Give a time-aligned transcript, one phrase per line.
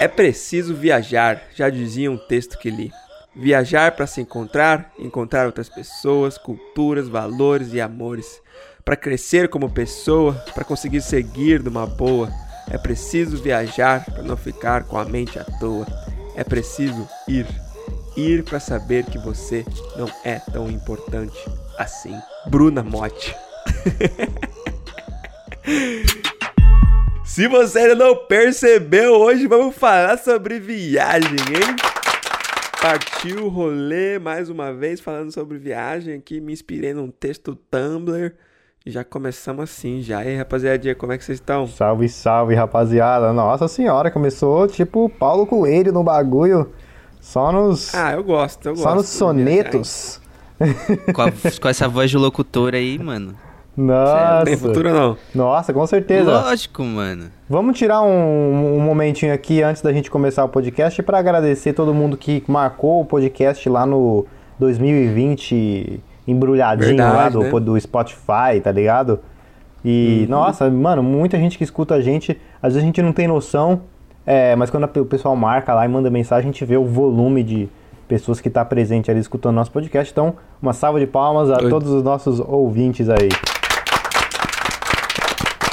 [0.00, 2.90] É preciso viajar, já dizia um texto que li.
[3.36, 8.40] Viajar para se encontrar, encontrar outras pessoas, culturas, valores e amores.
[8.82, 12.30] Para crescer como pessoa, para conseguir seguir numa boa.
[12.70, 15.86] É preciso viajar para não ficar com a mente à toa.
[16.34, 17.46] É preciso ir.
[18.16, 19.66] Ir para saber que você
[19.96, 21.38] não é tão importante
[21.76, 22.18] assim.
[22.46, 23.36] Bruna Motti.
[27.32, 31.76] Se você ainda não percebeu, hoje vamos falar sobre viagem, hein?
[32.82, 38.32] Partiu o rolê mais uma vez falando sobre viagem aqui, me inspirei num texto Tumblr.
[38.84, 40.24] E já começamos assim, já.
[40.24, 41.68] E aí, rapaziadinha, como é que vocês estão?
[41.68, 43.32] Salve, salve, rapaziada.
[43.32, 46.72] Nossa senhora, começou tipo Paulo Coelho no bagulho.
[47.20, 47.94] Só nos.
[47.94, 48.82] Ah, eu gosto, eu gosto.
[48.82, 50.20] Só nos sonetos.
[51.14, 53.36] Com, a- com essa voz de locutor aí, mano.
[53.80, 54.36] Nossa.
[54.38, 55.16] Não tem futuro não.
[55.34, 56.30] Nossa, com certeza.
[56.30, 57.26] Lógico, mano.
[57.48, 61.94] Vamos tirar um, um momentinho aqui antes da gente começar o podcast para agradecer todo
[61.94, 64.26] mundo que marcou o podcast lá no
[64.58, 67.60] 2020 embrulhadinho Verdade, lá do, né?
[67.60, 69.20] do Spotify, tá ligado?
[69.84, 70.30] E, Uhum.
[70.30, 73.80] nossa, mano, muita gente que escuta a gente, às vezes a gente não tem noção,
[74.26, 76.84] é, mas quando a- o pessoal marca lá e manda mensagem, a gente vê o
[76.84, 77.68] volume de
[78.06, 80.12] pessoas que tá presente ali escutando nosso podcast.
[80.12, 81.70] Então, uma salva de palmas a Doido.
[81.70, 83.28] todos os nossos ouvintes aí.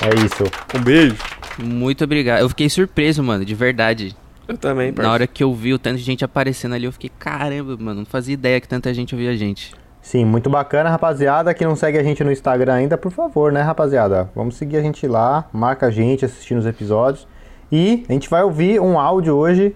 [0.09, 0.43] É isso.
[0.77, 1.15] Um beijo.
[1.59, 2.39] Muito obrigado.
[2.41, 4.15] Eu fiquei surpreso, mano, de verdade.
[4.47, 5.13] Eu também, Na parceiro.
[5.13, 8.05] hora que eu vi o tanto de gente aparecendo ali, eu fiquei, caramba, mano, não
[8.05, 9.73] fazia ideia que tanta gente ouvia a gente.
[10.01, 11.53] Sim, muito bacana, rapaziada.
[11.53, 14.31] Que não segue a gente no Instagram ainda, por favor, né, rapaziada?
[14.33, 17.27] Vamos seguir a gente lá, marca a gente assistindo os episódios.
[17.69, 19.75] E a gente vai ouvir um áudio hoje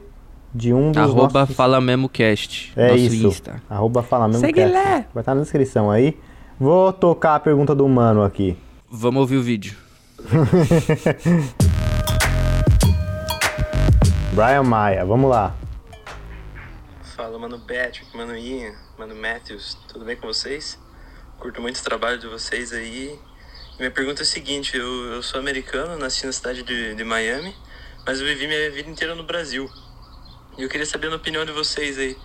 [0.56, 1.56] de um dos Arroba nossos...
[1.56, 2.72] Fala Mesmo Cast.
[2.78, 3.28] É nosso isso.
[3.28, 3.62] Insta.
[3.70, 4.74] Arroba fala mesmo Segue cast.
[4.74, 5.06] lá.
[5.14, 6.18] Vai estar na descrição aí.
[6.58, 8.56] Vou tocar a pergunta do mano aqui.
[8.90, 9.76] Vamos ouvir o vídeo.
[14.34, 15.56] Brian Maia, vamos lá.
[17.16, 20.80] Fala, mano Patrick, mano Ian, mano Matthews, tudo bem com vocês?
[21.40, 23.20] Curto muito o trabalho de vocês aí.
[23.78, 27.56] Minha pergunta é a seguinte: eu, eu sou americano, nasci na cidade de, de Miami,
[28.06, 29.70] mas eu vivi minha vida inteira no Brasil.
[30.58, 32.18] E eu queria saber a opinião de vocês aí.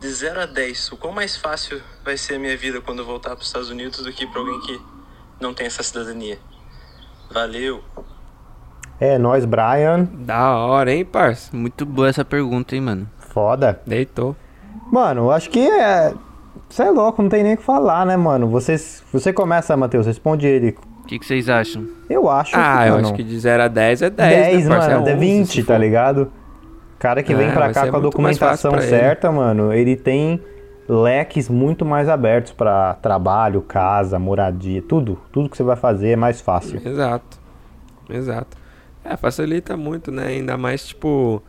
[0.00, 3.04] De 0 a 10, o quão mais fácil vai ser a minha vida quando eu
[3.04, 4.80] voltar para os Estados Unidos do que para alguém que
[5.40, 6.38] não tem essa cidadania?
[7.32, 7.80] Valeu!
[9.00, 10.08] É, nós, Brian.
[10.12, 11.54] Da hora, hein, parça?
[11.56, 13.08] Muito boa essa pergunta, hein, mano.
[13.18, 13.80] Foda.
[13.86, 14.36] Deitou.
[14.90, 16.14] Mano, eu acho que é.
[16.68, 18.48] Você é louco, não tem nem o que falar, né, mano?
[18.48, 20.76] Vocês, você começa, Matheus, responde ele.
[21.02, 21.86] O que, que vocês acham?
[22.08, 24.68] Eu acho Ah, que, eu mano, acho que de 0 a 10 é 10, 10,
[24.68, 24.90] né, parça?
[24.98, 26.32] mano, é 11, 20, se tá ligado?
[26.98, 28.88] Cara que vem É, pra cá com a documentação pra ele.
[28.88, 30.40] certa, mano, ele tem
[30.88, 35.18] leques muito mais abertos pra trabalho, casa, moradia, tudo.
[35.32, 36.80] Tudo que você vai fazer é mais fácil.
[36.84, 37.38] Exato.
[38.08, 38.56] Exato.
[39.04, 40.26] É, facilita muito, né?
[40.28, 41.42] Ainda mais, tipo,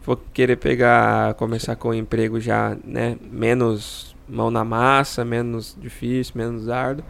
[0.00, 3.16] for querer pegar, começar com emprego já, né?
[3.30, 7.04] Menos mão na massa, menos difícil, menos árduo.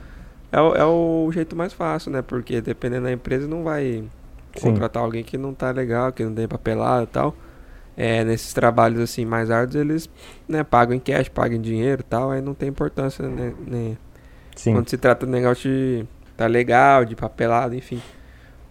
[0.53, 2.23] É o, é o jeito mais fácil, né?
[2.23, 4.05] Porque dependendo da empresa não vai
[4.55, 4.61] Sim.
[4.61, 7.35] contratar alguém que não tá legal, que não tem papelada e tal.
[7.97, 10.11] É, nesses trabalhos assim mais árduos, eles
[10.47, 13.55] né, pagam em cash, pagam em dinheiro e tal, aí não tem importância, né?
[13.67, 13.97] né?
[14.55, 14.75] Sim.
[14.75, 16.05] Quando se trata de negócio de
[16.37, 18.01] tá legal, de papelado, enfim.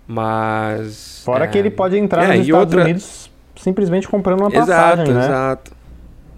[0.08, 1.22] Mas.
[1.26, 4.50] Fora é, que ele pode entrar é, nos e Estados outra- Unidos simplesmente comprando uma
[4.54, 5.26] Exato, passagem, né?
[5.26, 5.72] exato.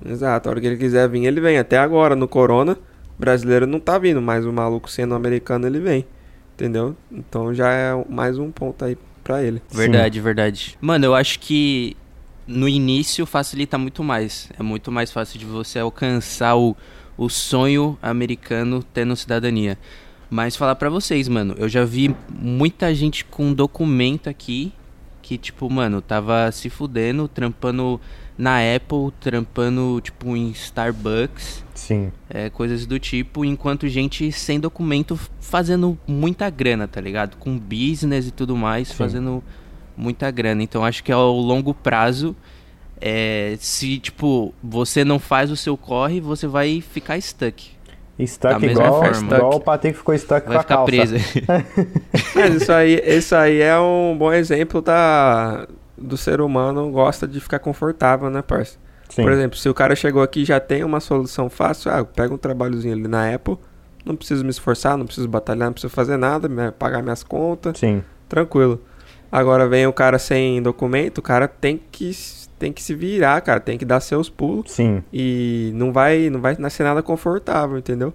[0.05, 0.47] Exato.
[0.47, 1.57] A hora que ele quiser vir, ele vem.
[1.57, 2.77] Até agora, no Corona,
[3.17, 6.05] brasileiro não tá vindo, mas o maluco sendo americano, ele vem.
[6.53, 6.95] Entendeu?
[7.11, 9.61] Então já é mais um ponto aí pra ele.
[9.71, 10.77] Verdade, verdade.
[10.79, 11.95] Mano, eu acho que
[12.47, 14.49] no início facilita muito mais.
[14.57, 16.75] É muito mais fácil de você alcançar o,
[17.17, 19.77] o sonho americano tendo cidadania.
[20.29, 24.73] Mas falar pra vocês, mano, eu já vi muita gente com documento aqui
[25.21, 27.99] que, tipo, mano, tava se fudendo, trampando
[28.37, 32.11] na Apple, trampando, tipo, em Starbucks Sim.
[32.29, 37.35] é, coisas do tipo, enquanto gente sem documento fazendo muita grana, tá ligado?
[37.35, 38.93] Com business e tudo mais, Sim.
[38.93, 39.43] fazendo
[39.97, 40.61] muita grana.
[40.63, 42.35] Então acho que ao longo prazo,
[43.01, 47.75] é, se tipo, você não faz o seu corre, você vai ficar stuck.
[48.25, 49.35] Stuck igual, forma.
[49.35, 50.91] igual o Patrick ficou stuck com Vai a ficar calça.
[50.91, 51.15] preso.
[52.33, 57.39] Mas isso aí, isso aí é um bom exemplo da, do ser humano gosta de
[57.39, 58.77] ficar confortável, né, parça?
[59.09, 59.21] Sim.
[59.21, 62.05] Por exemplo, se o cara chegou aqui e já tem uma solução fácil, ah, eu
[62.05, 63.57] pego um trabalhozinho ali na Apple,
[64.03, 68.03] não preciso me esforçar, não preciso batalhar, não preciso fazer nada, pagar minhas contas, Sim.
[68.27, 68.81] tranquilo.
[69.31, 72.11] Agora vem o cara sem documento, o cara tem que,
[72.57, 75.03] tem que se virar, cara, tem que dar seus pulos Sim.
[75.11, 78.13] e não vai, não vai nascer nada confortável, entendeu?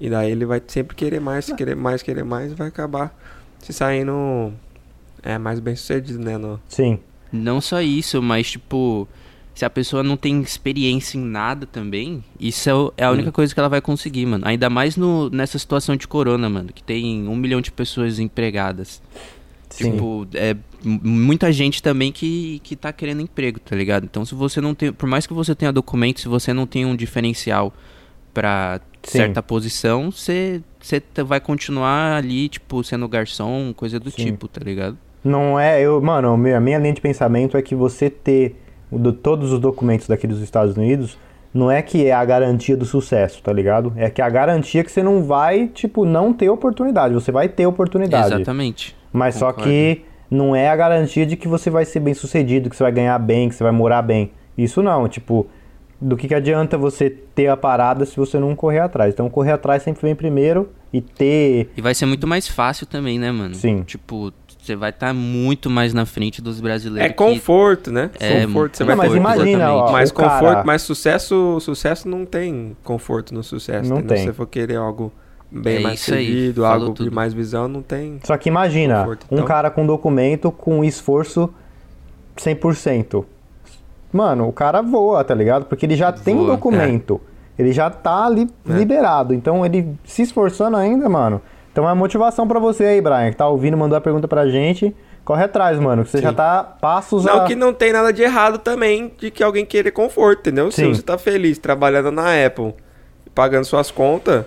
[0.00, 3.14] E daí ele vai sempre querer mais, querer mais, querer mais, e vai acabar
[3.58, 4.52] se saindo
[5.22, 6.38] é mais bem sucedido, né?
[6.38, 6.60] No...
[6.68, 6.98] Sim.
[7.30, 9.06] Não só isso, mas tipo,
[9.54, 13.52] se a pessoa não tem experiência em nada também, isso é, é a única coisa
[13.52, 14.46] que ela vai conseguir, mano.
[14.46, 19.02] Ainda mais no, nessa situação de corona, mano, que tem um milhão de pessoas empregadas.
[19.70, 19.92] Sim.
[19.92, 24.04] Tipo, é muita gente também que, que tá querendo emprego, tá ligado?
[24.04, 24.92] Então, se você não tem.
[24.92, 27.72] Por mais que você tenha documento, se você não tem um diferencial
[28.34, 29.18] pra Sim.
[29.18, 34.24] certa posição, você, você vai continuar ali, tipo, sendo garçom, coisa do Sim.
[34.26, 34.96] tipo, tá ligado?
[35.22, 38.56] Não é, eu, mano, a minha linha de pensamento é que você ter
[38.90, 41.18] do- todos os documentos daqui dos Estados Unidos
[41.52, 43.92] não é que é a garantia do sucesso, tá ligado?
[43.96, 47.12] É que é a garantia que você não vai, tipo, não ter oportunidade.
[47.12, 48.34] Você vai ter oportunidade.
[48.34, 48.96] Exatamente.
[49.12, 49.70] Mas só Concordo.
[49.70, 52.92] que não é a garantia de que você vai ser bem sucedido, que você vai
[52.92, 54.30] ganhar bem, que você vai morar bem.
[54.56, 55.46] Isso não, tipo,
[56.00, 59.12] do que, que adianta você ter a parada se você não correr atrás?
[59.12, 61.70] Então correr atrás sempre vem primeiro e ter.
[61.76, 63.54] E vai ser muito mais fácil também, né, mano?
[63.54, 63.82] Sim.
[63.82, 67.10] Tipo, você vai estar muito mais na frente dos brasileiros.
[67.10, 68.10] É conforto, né?
[68.20, 68.76] É, conforto.
[68.76, 71.58] Você não, vai mas ter imagina, ó, mais o cara- conforto, mais sucesso.
[71.60, 73.88] Sucesso não tem conforto no sucesso.
[73.88, 74.18] Não tem.
[74.18, 75.12] Se você for querer algo
[75.50, 77.12] bem É mais servido, falou algo de tudo.
[77.14, 78.20] mais visão, não tem.
[78.24, 79.46] Só que imagina, Conforto, um então.
[79.46, 81.52] cara com documento com esforço
[82.36, 83.24] 100%.
[84.12, 85.66] Mano, o cara voa, tá ligado?
[85.66, 87.20] Porque ele já tem Voa, documento.
[87.58, 88.72] Ele já tá ali É.
[88.72, 89.34] liberado.
[89.34, 91.40] Então ele se esforçando ainda, mano.
[91.72, 94.94] Então é motivação pra você aí, Brian, que tá ouvindo, mandou a pergunta pra gente.
[95.24, 96.24] Corre atrás, mano, que você Sim.
[96.24, 97.44] já tá passos Não a...
[97.44, 100.72] que não tem nada de errado também de que alguém querer conforto, entendeu?
[100.72, 100.92] Sim.
[100.94, 102.74] Se você tá feliz trabalhando na Apple,
[103.34, 104.44] pagando suas contas,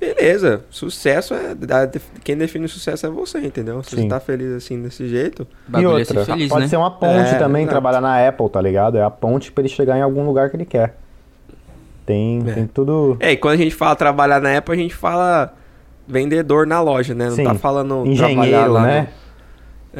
[0.00, 0.62] beleza.
[0.70, 1.54] Sucesso é.
[1.54, 1.88] da-
[2.24, 3.82] Quem define o sucesso é você, entendeu?
[3.82, 4.02] Se Sim.
[4.02, 5.46] você tá feliz assim desse jeito.
[5.72, 6.68] E é ser outra, feliz, pode né?
[6.68, 7.72] ser uma ponte É, também, exato.
[7.74, 8.96] trabalhar na Apple, tá ligado?
[8.98, 10.96] É a ponte pra ele chegar em algum lugar que ele quer.
[12.06, 12.52] Tem, É.
[12.52, 13.16] tem tudo...
[13.20, 15.52] É, e quando a gente fala trabalhar na Apple, a gente fala
[16.06, 17.26] vendedor na loja, né?
[17.28, 17.44] Não Sim.
[17.44, 19.00] tá falando trabalhar Engenheiro, lá né?
[19.02, 19.28] no-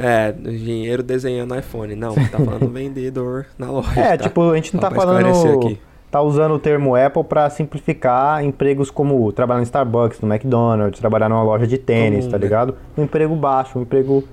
[0.00, 1.94] É, engenheiro desenhando iPhone.
[1.96, 3.98] Não, tá falando vendedor na loja.
[4.00, 4.24] É, tá?
[4.24, 5.58] tipo, a gente não Só tá falando.
[5.66, 5.78] aqui.
[6.10, 11.28] Tá usando o termo Apple pra simplificar empregos como trabalhar no Starbucks, no McDonald's, trabalhar
[11.28, 12.44] numa loja de tênis, tá né?
[12.44, 12.74] ligado?
[12.96, 14.24] Um emprego baixo, um emprego.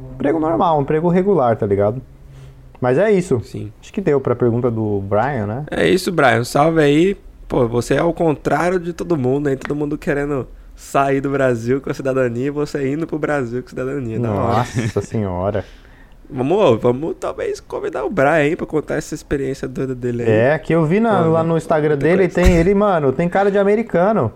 [0.00, 2.00] um emprego normal, um emprego regular, tá ligado?
[2.80, 3.40] Mas é isso.
[3.44, 3.70] Sim.
[3.80, 5.64] Acho que deu pra pergunta do Brian, né?
[5.70, 6.44] É isso, Brian.
[6.44, 7.16] Salve aí.
[7.46, 9.56] Pô, você é o contrário de todo mundo, hein?
[9.56, 13.68] Todo mundo querendo sair do Brasil com a cidadania e você indo pro Brasil com
[13.68, 14.18] cidadania.
[14.18, 14.58] Da hora.
[14.58, 15.64] Nossa senhora.
[16.30, 20.28] Vamos, vamos talvez convidar o Brian aí pra contar essa experiência doida dele aí.
[20.30, 23.56] É, que eu vi na- lá no Instagram dele, tem ele, mano, tem cara de
[23.58, 24.32] americano.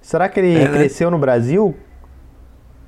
[0.00, 0.68] Será que ele É, né?
[0.78, 1.74] cresceu no Brasil?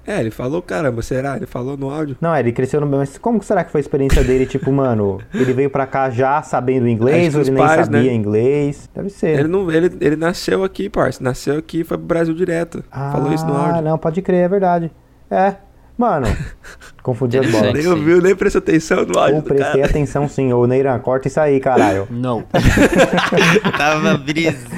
[0.06, 1.36] É, ele falou, caramba, será?
[1.36, 2.16] Ele falou no áudio.
[2.18, 2.86] Não, ele cresceu no.
[2.86, 4.46] Mas como será que foi a experiência dele?
[4.46, 8.14] Tipo, mano, ele veio pra cá já sabendo inglês ou ele nem pais, sabia né?
[8.14, 8.88] inglês?
[8.94, 9.40] Deve ser.
[9.40, 11.22] Ele, não, ele, ele nasceu aqui, parça.
[11.22, 12.82] Nasceu aqui e foi pro Brasil direto.
[12.90, 13.82] Falou isso no Ah, áudio.
[13.82, 14.90] não, pode crer, é verdade.
[15.30, 15.56] É,
[15.98, 16.28] mano,
[17.02, 17.74] confundi as bolas.
[17.74, 19.86] Nem ouviu, nem prestou atenção no áudio Ou do prestei cara.
[19.86, 22.06] atenção sim, ô Neiran, corta isso aí, caralho.
[22.12, 22.44] Não.
[23.76, 24.68] Tava brisando.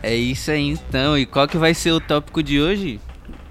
[0.00, 1.18] é isso aí então.
[1.18, 3.00] E qual que vai ser o tópico de hoje?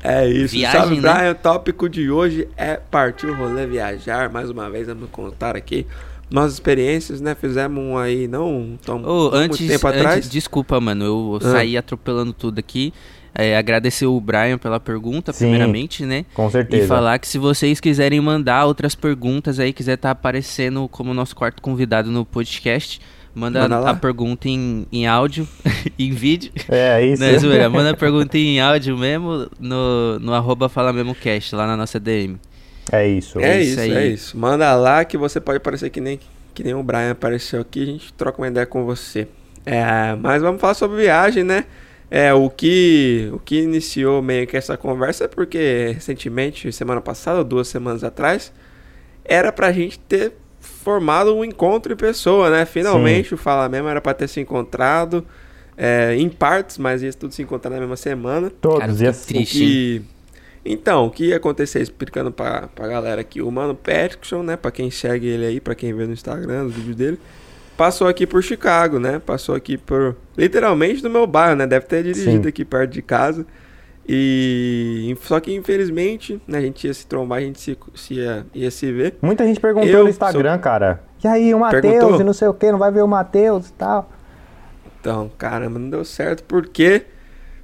[0.01, 0.53] É isso.
[0.55, 1.13] Viagem, Sabe, né?
[1.13, 1.31] Brian?
[1.31, 4.29] O tópico de hoje é partir o rolê viajar.
[4.29, 5.85] Mais uma vez, vamos contar aqui
[6.29, 7.35] nossas experiências, né?
[7.35, 10.29] Fizemos um aí, não tão Ô, não antes, muito tempo antes- atrás.
[10.29, 11.51] desculpa, mano, eu Ah.
[11.51, 12.93] saí atropelando tudo aqui.
[13.35, 15.45] É, agradecer o Brian pela pergunta, Sim.
[15.45, 16.23] primeiramente, né?
[16.35, 16.83] Com certeza.
[16.83, 21.35] E falar que se vocês quiserem mandar outras perguntas aí, quiser estar aparecendo como nosso
[21.35, 23.01] quarto convidado no podcast,
[23.33, 25.47] manda, Manda a pergunta em, em áudio,
[25.97, 26.51] em vídeo.
[26.69, 27.23] É, isso.
[27.47, 31.65] Não, é manda a pergunta em áudio mesmo no, no arroba Fala Mesmo Cast, lá
[31.65, 32.37] na nossa DM.
[32.91, 33.39] É isso.
[33.39, 33.93] É isso isso, aí.
[33.93, 34.37] é isso.
[34.37, 36.19] Manda lá que você pode parecer que nem,
[36.53, 37.83] que nem o Brian apareceu aqui.
[37.83, 39.27] A gente troca uma ideia com você.
[39.65, 41.65] É, mas vamos falar sobre viagem, né?
[42.11, 47.39] É, o que, o que iniciou meio que essa conversa é porque recentemente, semana passada,
[47.39, 48.53] ou duas semanas atrás,
[49.25, 52.65] era pra gente ter formado um encontro em pessoa, né?
[52.65, 55.25] Finalmente o Fala Mesmo era pra ter se encontrado
[55.77, 58.51] é, em partes, mas ia tudo se encontrar na mesma semana.
[58.61, 58.79] Todos.
[58.79, 59.57] Cara, assim, triste.
[59.57, 60.01] Que...
[60.65, 64.71] Então, o que ia acontecer, explicando pra, pra galera aqui, o Mano Patrickson, né, pra
[64.71, 67.19] quem segue ele aí, pra quem vê no Instagram, os vídeos dele,
[67.75, 72.03] passou aqui por Chicago, né, passou aqui por, literalmente no meu bairro, né, deve ter
[72.03, 72.49] dirigido Sim.
[72.49, 73.45] aqui perto de casa,
[74.07, 78.45] e só que infelizmente, né, a gente ia se trombar, a gente se, se ia,
[78.53, 81.03] ia se ver, Muita gente perguntou Eu no Instagram, cara.
[81.21, 83.73] E aí, o Matheus e não sei o que, não vai ver o Matheus e
[83.73, 84.11] tal.
[84.99, 87.03] Então, caramba, não deu certo porque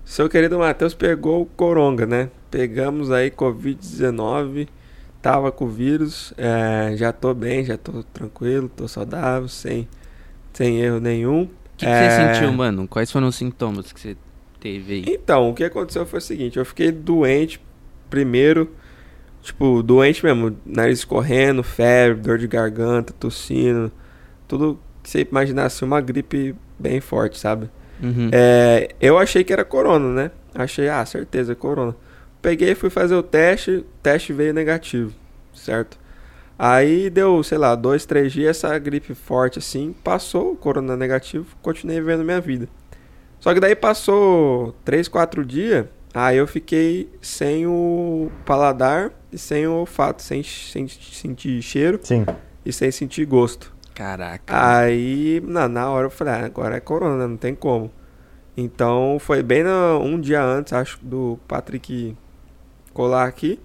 [0.06, 2.30] seu querido Matheus pegou o coronga, né?
[2.52, 4.68] Pegamos aí Covid-19,
[5.22, 9.88] tava com o vírus, é, já tô bem, já tô tranquilo, tô saudável, sem,
[10.54, 11.44] sem erro nenhum.
[11.44, 12.88] O que, que É, você sentiu, mano?
[12.88, 14.18] Quais foram os sintomas que você
[14.60, 15.04] teve aí?
[15.08, 17.62] Então, o que aconteceu foi o seguinte, eu fiquei doente
[18.10, 18.74] primeiro,
[19.42, 23.92] tipo, doente mesmo, nariz escorrendo, febre, dor de garganta, tossindo,
[24.48, 27.70] tudo que você imaginasse uma gripe bem forte, sabe?
[28.02, 28.30] Uhum.
[28.32, 30.32] É, eu achei que era corona, né?
[30.56, 31.96] Achei, ah, certeza, é corona.
[32.42, 35.14] Peguei, fui fazer o teste, o teste veio negativo,
[35.54, 35.98] certo?
[36.58, 41.46] Aí deu, sei lá, dois, três dias, essa gripe forte assim, passou o corona negativo,
[41.62, 42.68] continuei vivendo minha vida.
[43.40, 49.68] Só que daí passou três, quatro dias, aí eu fiquei sem o paladar e sem
[49.68, 52.26] o olfato, sem, sem sentir cheiro Sim.
[52.66, 53.74] e sem sentir gosto.
[53.96, 54.44] Caraca.
[54.48, 57.92] Aí, na, na hora eu falei, ah, agora é corona, não tem como.
[58.56, 62.16] Então, foi bem no- um dia antes, acho, do Patrick
[63.00, 63.58] colar aqui.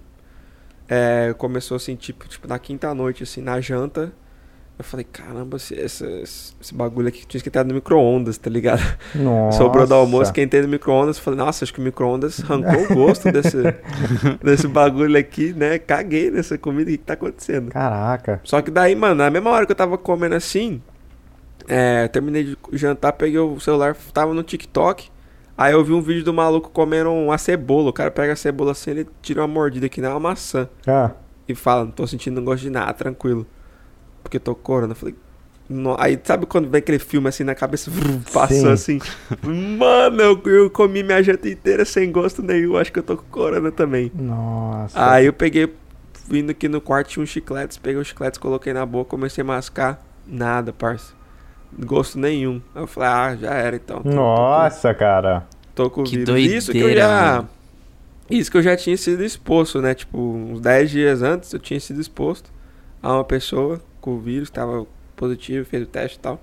[0.87, 4.13] É, começou assim, tipo, tipo, na quinta noite, assim, na janta.
[4.79, 8.81] Eu falei, caramba, esse, esse, esse bagulho aqui tinha esquentado no micro-ondas, tá ligado?
[9.13, 9.57] Nossa.
[9.59, 11.19] Sobrou do almoço, esquentei no micro-ondas.
[11.19, 13.57] Falei, nossa, acho que o micro-ondas arrancou o gosto desse,
[14.41, 15.79] desse bagulho aqui, né?
[15.79, 17.71] Caguei nessa comida, o que, que tá acontecendo?
[17.71, 18.39] Caraca.
[18.45, 20.81] Só que daí, mano, na mesma hora que eu tava comendo assim,
[21.67, 25.09] é, terminei de jantar, peguei o celular, tava no TikTok.
[25.57, 27.89] Aí eu vi um vídeo do maluco comendo uma cebola.
[27.89, 30.67] O cara pega a cebola assim, ele tira uma mordida que nem uma maçã.
[30.85, 31.11] Ah,
[31.47, 33.45] E fala, não tô sentindo gosto de nada, tranquilo.
[34.21, 34.91] Porque eu tô com corona.
[34.91, 35.15] Eu falei.
[35.69, 38.99] "No-" Aí sabe quando vem aquele filme assim na cabeça, vrum, passou assim.
[39.43, 42.75] Mano, eu, eu comi minha janta inteira sem gosto nenhum.
[42.77, 44.11] Acho que eu tô com corona também.
[44.13, 45.11] nossa.
[45.11, 45.71] Aí eu peguei,
[46.27, 49.45] vindo aqui no quarto, tinha uns chicletes, peguei os chicletes, coloquei na boca, comecei a
[49.45, 50.03] mascar.
[50.27, 51.13] Nada, parça.
[51.77, 52.61] Gosto nenhum.
[52.73, 54.01] Eu falei, ah, já era então.
[54.01, 55.45] Tô- Nossa, cara.
[55.73, 56.39] Tô, com o Que vírus.
[56.39, 57.35] Isso que eu doideira, já.
[57.35, 57.49] mano.
[58.29, 59.93] Isso que eu já tinha sido exposto, né?
[59.93, 62.51] Tipo, uns 10 dias antes eu tinha sido exposto
[63.03, 66.41] a uma pessoa com o vírus, tava positivo, fez o teste e tal.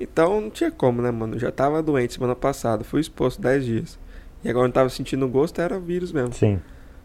[0.00, 1.34] Então não tinha como, né, mano?
[1.34, 3.98] Eu já tava doente semana passada, fui exposto 10 dias.
[4.44, 6.32] E agora não tava sentindo gosto, era vírus mesmo.
[6.32, 6.60] Sim.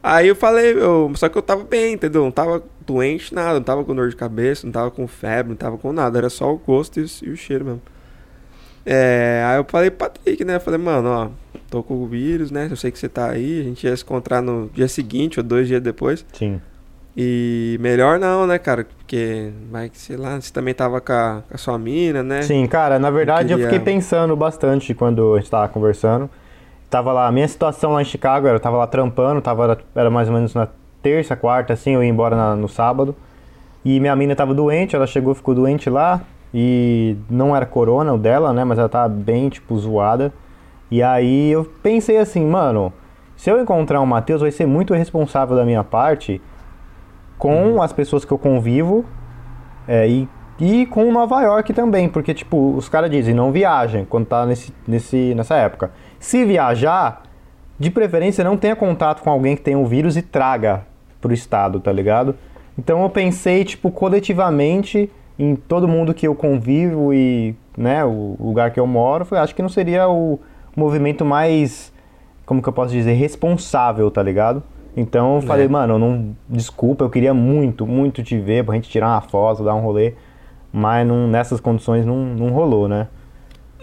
[0.05, 2.23] Aí eu falei, eu, só que eu tava bem, entendeu?
[2.25, 5.55] Não tava doente, nada, não tava com dor de cabeça, não tava com febre, não
[5.55, 7.81] tava com nada, era só o gosto e, o- e o cheiro mesmo.
[8.85, 10.55] É, aí eu falei pro Patrick, né?
[10.57, 11.29] Eu falei, mano, ó,
[11.69, 12.67] tô com o vírus, né?
[12.69, 15.43] Eu sei que você tá aí, a gente ia se encontrar no dia seguinte ou
[15.43, 16.25] dois dias depois.
[16.33, 16.59] Sim.
[17.15, 18.85] E melhor não, né, cara?
[18.97, 22.41] Porque vai que, sei lá, você também tava com a, com a sua mina, né?
[22.41, 26.29] Sim, cara, na verdade eu, queria- fiquei pensando bastante quando a gente tava conversando.
[26.93, 30.27] Tava lá, a minha situação lá em Chicago, eu tava lá trampando, tava, era mais
[30.27, 30.67] ou menos na
[31.01, 33.15] terça, quarta, assim, eu ia embora na- no sábado.
[33.83, 36.21] E minha mina tava doente, ela chegou, ficou doente lá.
[36.53, 38.63] E não era corona o dela, né?
[38.63, 40.31] Mas ela tava bem, tipo, zoada.
[40.91, 42.93] E aí eu pensei assim, mano,
[43.35, 46.39] se eu encontrar o Matheus, vai ser muito irresponsável da minha parte
[47.39, 49.03] com as pessoas que eu convivo
[49.87, 54.27] é, e, e com Nova York também, porque, tipo, os caras dizem, não viajem quando
[54.27, 55.89] tá nesse, nesse, nessa época.
[56.23, 57.21] Se viajar,
[57.77, 60.85] de preferência não tenha contato com alguém que tenha o vírus e traga
[61.19, 62.33] pro estado, tá ligado?
[62.79, 68.71] Então eu pensei, tipo, coletivamente em todo mundo que eu convivo e, né, o lugar
[68.71, 70.39] que eu moro, falei, acho que não seria o
[70.73, 71.91] movimento mais,
[72.45, 74.63] como que eu posso dizer, responsável, tá ligado?
[74.95, 79.09] Então eu falei, mano, não, desculpa, eu queria muito, muito te ver pra gente tirar
[79.09, 80.13] uma foto, dar um rolê,
[80.71, 83.09] mas não, nessas condições não, não rolou, né?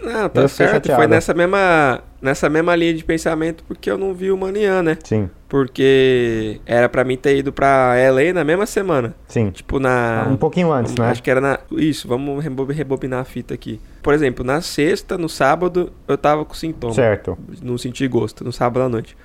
[0.01, 0.55] Não, tá certo.
[0.55, 1.07] Foi chateado.
[1.07, 4.97] nessa mesma, nessa mesma linha de pensamento porque eu não vi o Manian, né?
[5.03, 9.13] Sim, Porque era pra mim ter ido pra LA na mesma semana.
[9.27, 9.51] sim.
[9.51, 10.27] Tipo, na.
[10.29, 11.09] Um pouquinho antes, né?
[11.09, 11.59] Acho que era na.
[11.71, 13.79] Isso, vamos rebob- rebobinar a fita aqui.
[14.01, 16.93] Por exemplo, na sexta, no sábado, eu tava com sintoma.
[16.93, 17.37] Certo.
[17.61, 19.17] Não senti gosto, no sábado à noite.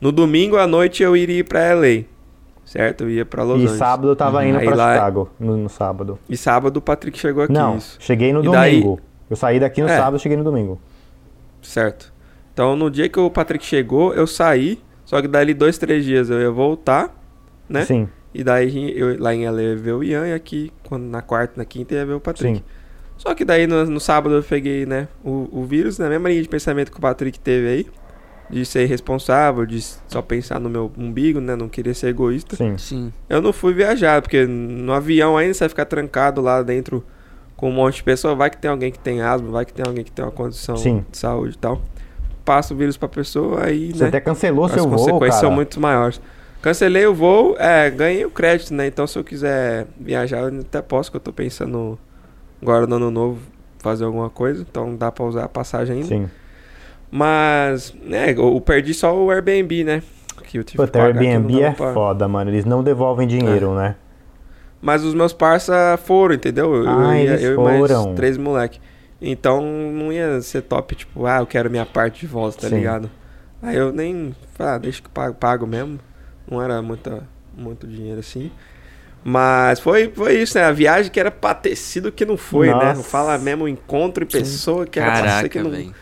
[0.00, 2.04] No domingo à noite eu iria pra LA.
[2.64, 3.04] Certo?
[3.04, 3.78] Eu ia pra Los E Angeles.
[3.78, 4.48] sábado eu tava Uhum.
[4.48, 6.18] indo Aí pra lá- Chicago, no, no sábado.
[6.28, 7.52] E sábado o Patrick chegou aqui.
[7.52, 7.96] Não, Isso.
[8.00, 9.00] cheguei no E daí- domingo.
[9.30, 9.96] Eu saí daqui no É.
[9.96, 10.80] sábado, cheguei no domingo.
[11.62, 12.12] Certo.
[12.56, 14.80] Então no dia que o Patrick chegou, eu saí.
[15.04, 17.14] Só que dali dois, três dias eu ia voltar,
[17.68, 17.84] né?
[17.84, 21.04] Sim, E daí eu, lá em LA eu ia ver o Ian e aqui, quando,
[21.04, 22.56] na quarta, na quinta, eu ia ver o Patrick.
[22.56, 22.64] sim.
[23.18, 26.42] Só que daí no, no sábado eu peguei, né, o, o vírus, na mesma linha
[26.42, 27.86] de pensamento que o Patrick teve aí.
[28.48, 31.54] De ser irresponsável, de só pensar no meu umbigo, né?
[31.56, 32.56] Não querer ser egoísta.
[32.56, 32.78] Sim.
[32.78, 33.12] Sim.
[33.28, 37.04] Eu não fui viajar, porque no avião ainda você vai ficar trancado lá dentro
[37.56, 38.34] com um monte de pessoa.
[38.36, 40.76] Vai que tem alguém que tem asma, vai que tem alguém que tem uma condição
[40.76, 41.04] Sim.
[41.10, 41.82] de saúde e tal.
[42.46, 44.08] Passa o vírus pra pessoa, aí, Você né?
[44.08, 45.40] até cancelou as seu voo, consequências cara.
[45.40, 46.20] são muito maiores.
[46.62, 48.86] Cancelei o voo, é, ganhei o crédito, né?
[48.86, 51.98] Então se eu quiser viajar, eu até posso, que eu tô pensando
[52.62, 53.40] agora no ano novo
[53.80, 54.64] fazer alguma coisa.
[54.68, 56.06] Então dá pra usar a passagem ainda.
[56.08, 56.30] Sim.
[57.10, 60.02] Mas, né, eu, eu perdi só o Airbnb, né?
[60.44, 62.50] Que eu tive Puta, que pagar, Airbnb é pra- foda, mano.
[62.50, 63.96] Eles não devolvem dinheiro, né?
[64.80, 66.74] Mas os meus parça foram, entendeu?
[66.84, 68.04] Eu, Ah, ia, eles eu e foram.
[68.06, 68.78] mais três moleque.
[69.28, 72.76] Então não ia ser top, tipo, ah, eu quero minha parte de volta, tá Sim.
[72.76, 73.10] ligado?
[73.60, 74.32] Aí eu nem.
[74.56, 75.98] Ah, deixa que eu pago, pago mesmo.
[76.48, 77.24] Não era muita,
[77.56, 78.52] muito dinheiro assim.
[79.24, 80.64] Mas foi, foi isso, né?
[80.64, 82.74] A viagem que era pra ter sido que não foi, né?
[82.74, 82.94] Nossa.
[82.94, 85.92] Não fala mesmo encontro em pessoa que era pra ser Caraca, que não,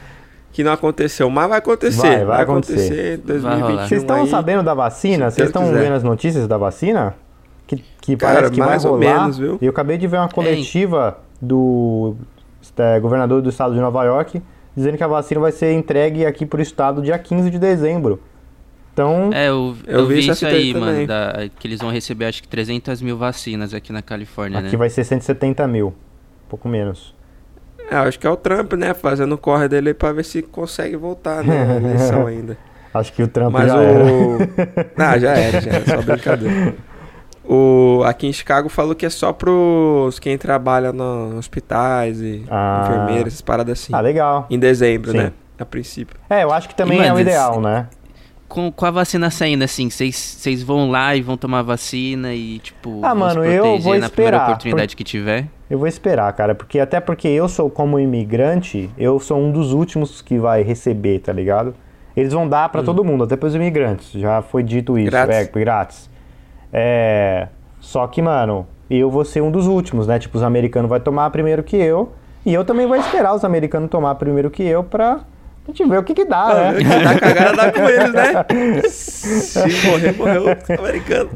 [0.52, 1.30] que não aconteceu.
[1.30, 2.02] Mas vai acontecer.
[2.02, 3.18] Vai, vai acontecer.
[3.20, 3.88] em 2021 rolar.
[3.88, 4.28] Vocês estão aí.
[4.28, 5.30] sabendo da vacina?
[5.30, 5.80] se Vocês estão quiser.
[5.80, 7.14] vendo as notícias da vacina?
[7.66, 9.20] Que, que Cara, parece que vai mais ou rolar.
[9.20, 9.58] menos, viu?
[9.62, 12.33] E eu acabei de ver uma coletiva do é,
[13.00, 14.42] governador do estado de Nova York
[14.76, 18.20] dizendo que a vacina vai ser entregue aqui pro estado dia 15 de dezembro.
[18.92, 20.94] Então, É, eu, Eu eu, vi vi isso aí também.
[20.94, 24.72] mano, da- que eles vão receber acho que 300 mil vacinas aqui na Califórnia, aqui
[24.72, 24.76] né?
[24.76, 25.88] vai ser 170 mil.
[25.88, 27.14] Um pouco menos.
[27.90, 28.94] É, acho que é o Trump, né?
[28.94, 32.56] Fazendo o corre dele pra ver se consegue voltar né, na eleição ainda.
[32.94, 33.82] Acho que o Trump Mas já o.
[33.82, 34.04] era.
[34.96, 36.74] Não, já era, já era, só brincadeira.
[37.46, 38.02] O...
[38.04, 42.82] Aqui em Chicago falou que é só pros quem trabalha nos hospitais e Ah.
[42.84, 43.94] enfermeiras, essas paradas assim.
[43.94, 44.46] Ah, legal.
[44.50, 45.18] Em dezembro, Sim.
[45.18, 45.32] né?
[45.58, 46.16] A princípio.
[46.28, 47.86] É, eu acho que também E, é o ideal, né?
[48.48, 52.58] Com, com a vacina saindo, assim, vocês vocês vão lá e vão tomar vacina e,
[52.58, 55.46] tipo, Ah, vão mano, se eu vou na primeira esperar, oportunidade que tiver?
[55.68, 59.72] Eu vou esperar, cara, porque até porque eu sou como imigrante, eu sou um dos
[59.72, 61.74] últimos que vai receber, tá ligado?
[62.16, 64.10] Eles vão dar pra todo mundo, até pros imigrantes.
[64.12, 65.36] Já foi dito isso, Grátis.
[65.36, 66.10] é, grátis.
[66.76, 67.46] É,
[67.78, 70.18] só que, mano, eu vou ser um dos últimos, né?
[70.18, 72.12] Tipo, os americanos vai tomar primeiro que eu,
[72.44, 75.20] e eu também vou esperar os americanos tomar primeiro que eu pra
[75.66, 76.72] a gente ver o que que dá, né?
[77.02, 78.82] Dá cagada, dá com eles, né?
[78.90, 80.56] Se morrer, morreu.
[80.78, 81.30] Americano.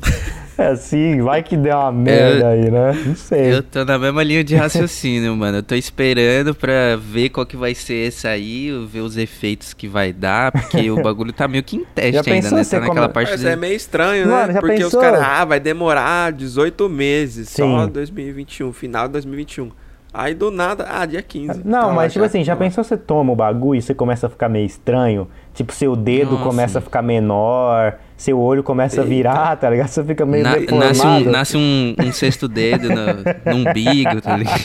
[0.59, 2.93] É, sim, vai que der uma merda aí, né?
[3.07, 3.55] Não sei.
[3.55, 5.59] Eu tô na mesma linha de raciocínio, mano.
[5.59, 9.87] Eu tô esperando pra ver qual que vai ser esse aí, ver os efeitos que
[9.87, 12.65] vai dar, porque o bagulho tá meio que em Já teste ainda, pensou né?
[12.65, 13.47] Tá naquela come- parte Mas de...
[13.47, 14.53] é meio estranho, Mano, né?
[14.55, 14.99] já Porque pensou?
[15.01, 17.93] os caras, ah, vai demorar 18 meses, só Sim.
[17.93, 19.71] 2021, final de 2021.
[20.13, 21.61] Aí do nada, ah, dia 15.
[21.65, 24.31] Não, lá mas tipo assim, já pensou você toma o bagulho e você começa a
[24.31, 25.29] ficar meio estranho?
[25.59, 26.45] Tipo, seu dedo Nossa.
[26.45, 29.89] começa a ficar menor, seu olho começa a virar, tá ligado?
[29.89, 30.87] Você fica meio Na- deformado.
[30.89, 34.63] nasce um, nasce um, um sexto dedo no, no umbigo, tá ligado?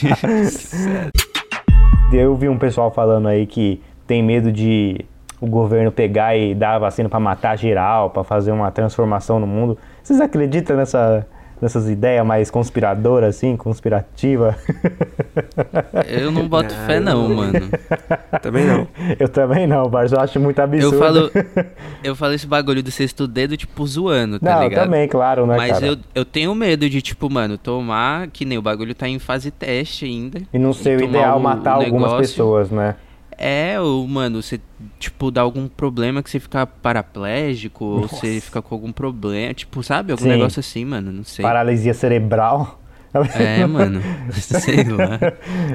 [2.12, 5.04] Eu vi um pessoal falando aí que tem medo de
[5.40, 9.48] o governo pegar e dar a vacina pra matar geral, pra fazer uma transformação no
[9.48, 9.76] mundo.
[10.00, 11.26] Vocês acreditam nessa,
[11.60, 14.56] nessas ideias mais conspiradoras, assim, conspirativa?
[16.08, 17.70] Eu não boto Não, fé não, eu- mano.
[18.42, 18.86] Também não.
[19.18, 20.94] eu também não, Barça, eu acho muito absurdo.
[20.94, 21.30] Eu falo,
[22.04, 24.84] eu falo esse bagulho do sexto dedo, tipo, zoando, tá não, ligado?
[24.84, 25.86] também, claro, né, Mas cara?
[25.86, 29.50] eu, eu tenho medo de, tipo, mano, tomar, que nem o bagulho tá em fase
[29.50, 30.42] teste ainda.
[30.52, 32.96] E não ser o ideal matar o algumas pessoas, né?
[33.38, 34.60] É, ou, mano, você,
[34.98, 39.82] tipo, dá algum problema que você fica paraplégico, ou você fica com algum problema, tipo,
[39.82, 40.12] sabe?
[40.12, 40.30] Algum Sim.
[40.30, 41.42] negócio assim, mano, não sei.
[41.42, 42.80] Paralisia cerebral.
[43.38, 45.18] É, mano, sei lá.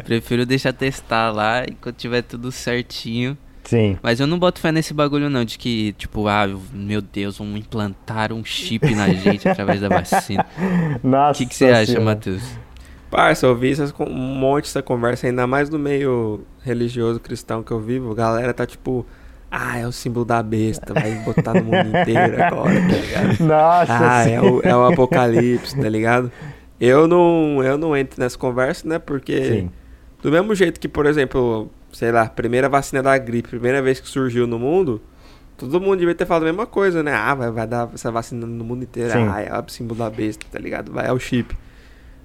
[0.04, 3.38] Prefiro deixar testar lá e quando tiver tudo certinho.
[3.64, 3.98] Sim.
[4.02, 7.56] Mas eu não boto fé nesse bagulho não, de que, tipo, ah, meu Deus, vão
[7.56, 10.46] implantar um chip na gente através da vacina.
[11.04, 12.00] O Nossa que que você acha.
[12.00, 12.42] Matheus?
[13.10, 17.72] Parça, eu vi essas, um monte dessa conversa, ainda mais no meio religioso cristão que
[17.72, 18.12] eu vivo.
[18.12, 19.06] A galera tá tipo,
[19.50, 23.40] ah, é o símbolo da besta, vai botar no mundo inteiro agora, tá ligado?
[23.42, 26.32] Nossa Ah, é o, é o apocalipse, tá ligado?
[26.80, 29.00] Eu não, eu não entro nessa conversa, né?
[29.00, 29.72] Porque Sim.
[30.22, 34.08] do mesmo jeito que, por exemplo, sei lá, primeira vacina da gripe, primeira vez que
[34.08, 35.02] surgiu no mundo,
[35.58, 37.14] todo mundo devia ter falado a mesma coisa, né?
[37.14, 39.12] Ah, vai, vai dar essa vacina no mundo inteiro.
[39.12, 39.28] Sim.
[39.28, 40.92] Ah, é o símbolo da besta, tá ligado?
[40.92, 41.58] Vai, é o chip.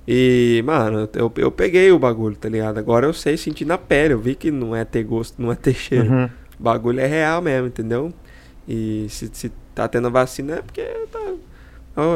[0.07, 2.79] E, mano, eu, eu peguei o bagulho, tá ligado?
[2.79, 4.13] Agora eu sei sentir na pele.
[4.15, 6.11] Eu vi que não é ter gosto, não é ter cheiro.
[6.11, 6.25] Uhum.
[6.59, 8.13] O bagulho é real mesmo, entendeu?
[8.69, 11.19] E se, se tá tendo vacina é porque tá.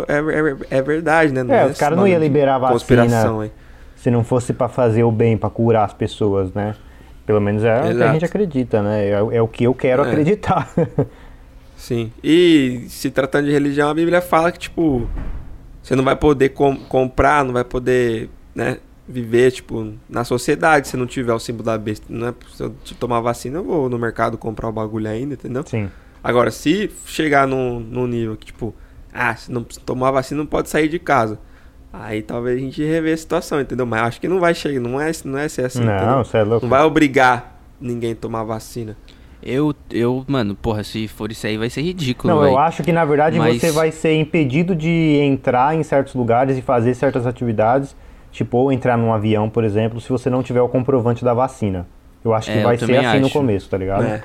[0.08, 0.14] É,
[0.74, 1.44] é, é verdade, né?
[1.48, 3.50] É, é os caras não iam liberar a vacina aí.
[3.96, 6.74] se não fosse pra fazer o bem, pra curar as pessoas, né?
[7.24, 8.12] Pelo menos é o que a Exato.
[8.14, 9.06] gente acredita, né?
[9.06, 10.08] É, é o que eu quero É.
[10.08, 10.68] acreditar.
[11.76, 12.10] Sim.
[12.24, 15.08] E se tratando de religião, a Bíblia fala que, tipo,
[15.88, 18.76] você não vai poder com- comprar, não vai poder, né,
[19.08, 22.04] viver, tipo, na sociedade se não tiver o símbolo da besta.
[22.10, 25.64] Não é, se eu tomar vacina, eu vou no mercado comprar o bagulho ainda, entendeu?
[25.66, 25.90] Sim.
[26.22, 28.74] Agora, se chegar num, num nível que, tipo,
[29.12, 31.38] ah, se não se tomar vacina, não pode sair de casa.
[31.90, 33.86] Aí talvez a gente rever a situação, entendeu?
[33.86, 36.24] Mas acho que não vai chegar, não é, não é ser assim, não, entendeu?
[36.24, 36.66] você é louco.
[36.66, 38.94] Não vai obrigar ninguém a tomar vacina.
[39.42, 42.50] Eu, eu, mano, porra, se for isso aí vai ser ridículo, Não, véi.
[42.52, 44.90] eu acho que na verdade Mas- você vai ser impedido de
[45.22, 47.94] entrar em certos lugares e fazer certas atividades,
[48.32, 51.86] tipo ou entrar num avião, por exemplo, se você não tiver o comprovante da vacina.
[52.24, 53.32] Eu acho que É, vai ser assim no acho.
[53.32, 54.02] começo, tá ligado?
[54.04, 54.22] É,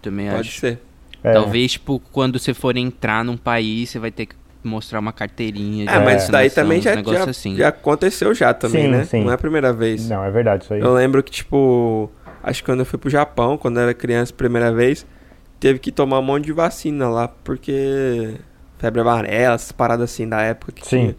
[0.00, 0.60] Também pode acho.
[0.60, 0.78] ser.
[1.24, 1.32] É.
[1.32, 5.84] Talvez, tipo, quando você for entrar num país, você vai ter que mostrar uma carteirinha
[5.86, 7.56] de É, mas isso daí também já, já, assim.
[7.56, 9.04] já aconteceu já também, Sim, né?
[9.04, 9.24] sim.
[9.24, 10.08] Não é a primeira vez.
[10.08, 10.80] Não, é verdade isso aí.
[10.80, 12.08] Eu lembro que, tipo,
[12.42, 15.06] acho que quando eu fui pro Japão, quando eu era criança, primeira vez,
[15.60, 18.36] teve que tomar um monte de vacina lá, porque
[18.78, 20.88] febre amarela, essas paradas assim da época que Sim.
[20.88, 21.16] tinha.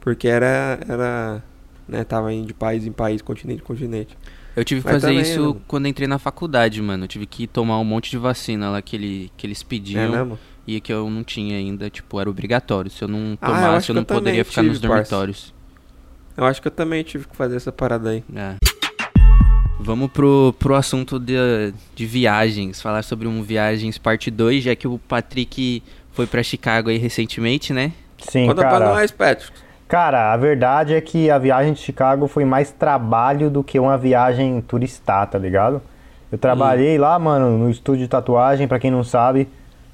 [0.00, 1.42] Porque era, era,
[1.86, 4.16] né, tava indo de país em país, continente em continente.
[4.56, 5.62] Eu tive que Mas fazer também, isso mano.
[5.66, 7.04] quando entrei na faculdade, mano.
[7.04, 10.10] Eu tive que tomar um monte de vacina lá que, ele, que eles É pediam
[10.12, 10.38] mesmo?
[10.66, 12.90] e que eu não tinha ainda, tipo, era obrigatório.
[12.90, 14.80] Se eu não Ah, eu tomasse, acho eu, não eu também poderia ficar tive, nos
[14.80, 15.54] dormitórios.
[16.36, 18.22] Eu acho que eu também tive que fazer essa parada aí.
[18.34, 18.56] É.
[19.84, 24.86] Vamos pro, pro assunto de, de viagens, falar sobre um Viagens Parte 2, já que
[24.86, 27.92] o Patrick foi pra Chicago aí recentemente, né?
[28.18, 28.76] Sim, Conta cara.
[28.76, 29.52] pra nós, Patrick.
[29.88, 33.98] Cara, a verdade é que a viagem de Chicago foi mais trabalho do que uma
[33.98, 35.82] viagem turistar, tá ligado?
[36.30, 39.46] Eu trabalhei lá, mano, no estúdio de tatuagem, pra quem não sabe,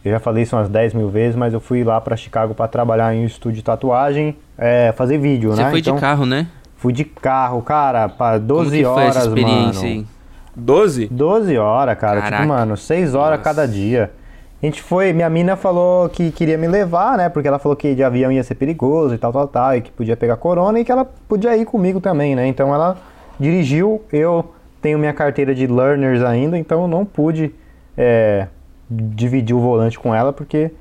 [0.05, 2.69] eu já falei isso umas 10 mil vezes, mas eu fui lá pra Chicago pra
[2.69, 5.71] trabalhar em um estúdio de tatuagem, é, fazer vídeo, Você né?
[5.71, 6.47] foi Então, de carro, né?
[6.79, 10.01] Fui de carro, cara, pra 12 Como que foi horas, essa experiência mano.
[10.01, 10.07] aí?
[10.57, 11.07] 12?
[11.09, 12.21] 12 horas, cara.
[12.21, 12.37] Caraca.
[12.37, 13.43] Tipo, mano, 6 horas Nossa.
[13.43, 14.11] cada dia.
[14.61, 17.29] A gente foi, minha mina falou que queria me levar, né?
[17.29, 19.91] Porque ela falou que de avião ia ser perigoso e tal, tal, tal, e que
[19.91, 22.47] podia pegar corona e que ela podia ir comigo também, né?
[22.49, 22.97] Então ela
[23.39, 27.53] dirigiu, eu tenho minha carteira de learners ainda, então eu não pude
[27.97, 28.49] é,
[28.91, 30.73] dividir o volante com ela porque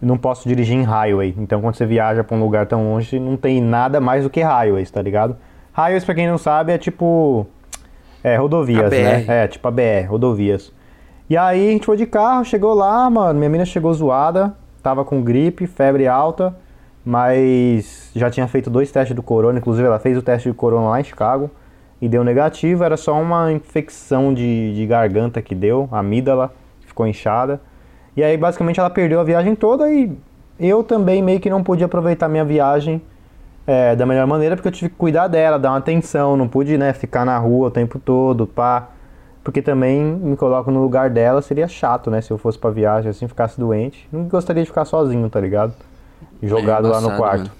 [0.00, 1.34] não posso dirigir em highway.
[1.38, 4.40] Então quando você viaja pra um lugar tão longe, não tem nada mais do que
[4.40, 5.36] highways, tá ligado?
[5.72, 7.46] Highways, pra quem não sabe, é tipo
[8.22, 9.24] é, rodovias, né?
[9.44, 10.72] É, tipo a BR, rodovias.
[11.28, 15.04] E aí a gente foi de carro, chegou lá, mano, minha mina chegou zoada, tava
[15.04, 16.56] com gripe, febre alta,
[17.04, 20.88] mas já tinha feito dois testes do corona, inclusive ela fez o teste de corona
[20.88, 21.50] lá em Chicago
[22.00, 26.52] e deu negativo, era só uma infecção de, de garganta que deu, amígdala
[26.96, 27.60] ficou inchada.
[28.16, 30.10] E aí basicamente ela perdeu a viagem toda e
[30.58, 33.02] eu também meio que não pude aproveitar minha viagem
[33.66, 36.78] é, da melhor maneira, porque eu tive que cuidar dela, dar uma atenção, não pude,
[36.78, 38.88] né, ficar na rua o tempo todo, pá.
[39.44, 43.10] Porque também me coloco no lugar dela, seria chato, né, se eu fosse pra viagem
[43.10, 44.08] assim, ficasse doente.
[44.10, 45.72] Não gostaria de ficar sozinho, tá ligado?
[46.42, 47.38] Jogado É lá no quarto.
[47.40, 47.50] mano.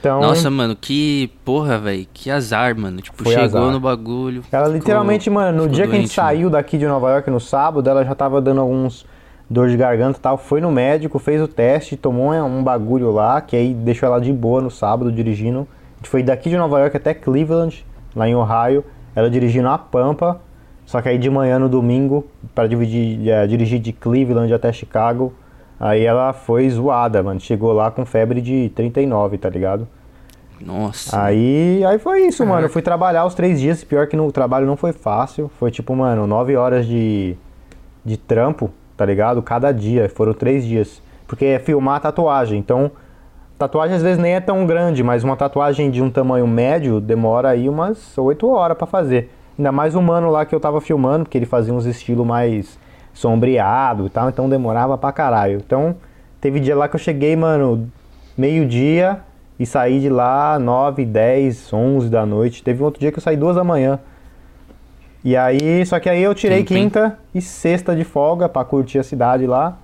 [0.00, 2.04] Então, Nossa, mano, que porra, velho.
[2.12, 3.00] Que azar, mano.
[3.00, 3.62] Tipo, chegou azar.
[3.70, 4.42] no bagulho.
[4.50, 6.28] ela ficou- literalmente, mano, no dia que a gente doente, mano.
[6.28, 9.06] saiu daqui de Nova York no sábado, ela já tava dando alguns
[9.52, 13.40] dor de garganta e tal, foi no médico, fez o teste, tomou um bagulho lá,
[13.40, 15.68] que aí deixou ela de boa no sábado dirigindo.
[15.94, 17.84] A gente foi daqui de Nova York até Cleveland,
[18.16, 18.82] lá em Ohio,
[19.14, 20.40] ela dirigindo a Pampa,
[20.86, 25.34] só que aí de manhã no domingo, para dividir, eh, dirigir de Cleveland até Chicago,
[25.78, 29.86] aí ela foi zoada, mano, chegou lá com febre de 39, tá ligado?
[30.64, 31.24] Nossa.
[31.24, 32.66] Aí, aí foi isso, mano.
[32.66, 33.82] Eu fui trabalhar os três dias.
[33.82, 35.50] Pior que no trabalho não foi fácil.
[35.58, 37.36] Foi tipo, mano, nove horas de,
[38.04, 39.42] de trampo, tá ligado?
[39.42, 40.08] Cada dia.
[40.08, 41.02] Foram três dias.
[41.26, 42.58] Porque é filmar a tatuagem.
[42.58, 42.90] Então,
[43.58, 47.50] tatuagem às vezes nem é tão grande, mas uma tatuagem de um tamanho médio demora
[47.50, 49.30] aí umas oito horas pra fazer.
[49.58, 52.78] Ainda mais o mano lá que eu tava filmando, porque ele fazia uns estilos mais
[53.12, 55.58] sombreado e tal, então demorava pra caralho.
[55.64, 55.94] Então,
[56.40, 57.88] teve dia lá que eu cheguei, mano,
[58.36, 59.20] meio-dia
[59.58, 62.64] e saí de lá 9, 10, 11 da noite.
[62.64, 64.00] Teve outro dia que eu saí duas da manhã.
[65.24, 69.04] E aí, só que aí eu tirei quinta e sexta de folga pra curtir a
[69.04, 69.78] cidade lá.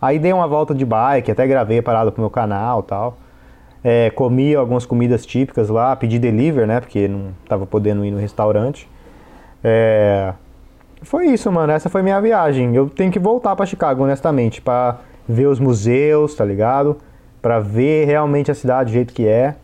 [0.00, 3.18] Aí dei uma volta de bike, até gravei a parada pro meu canal e tal.
[3.84, 6.80] É, comi algumas comidas típicas lá, pedi deliver, né?
[6.80, 8.88] Porque não tava podendo ir no restaurante.
[9.64, 10.34] É,
[11.02, 11.72] foi isso, mano.
[11.72, 12.74] Essa foi minha viagem.
[12.76, 16.98] Eu tenho que voltar pra Chicago, honestamente, pra ver os museus, tá ligado?
[17.40, 19.54] Pra ver realmente a cidade do jeito que é.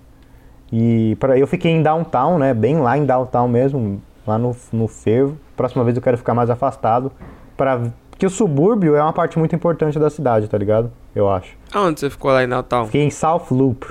[0.72, 2.52] E para eu fiquei em downtown, né?
[2.54, 5.36] Bem lá em downtown mesmo, lá no, no fervo.
[5.56, 7.10] Próxima vez eu quero ficar mais afastado
[7.56, 10.90] para porque o subúrbio é uma parte muito importante da cidade, tá ligado?
[11.14, 11.56] Eu acho.
[11.72, 12.86] Aonde você ficou lá em Natal?
[12.86, 13.86] Fiquei em South Loop.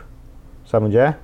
[0.66, 1.16] Sabe onde é?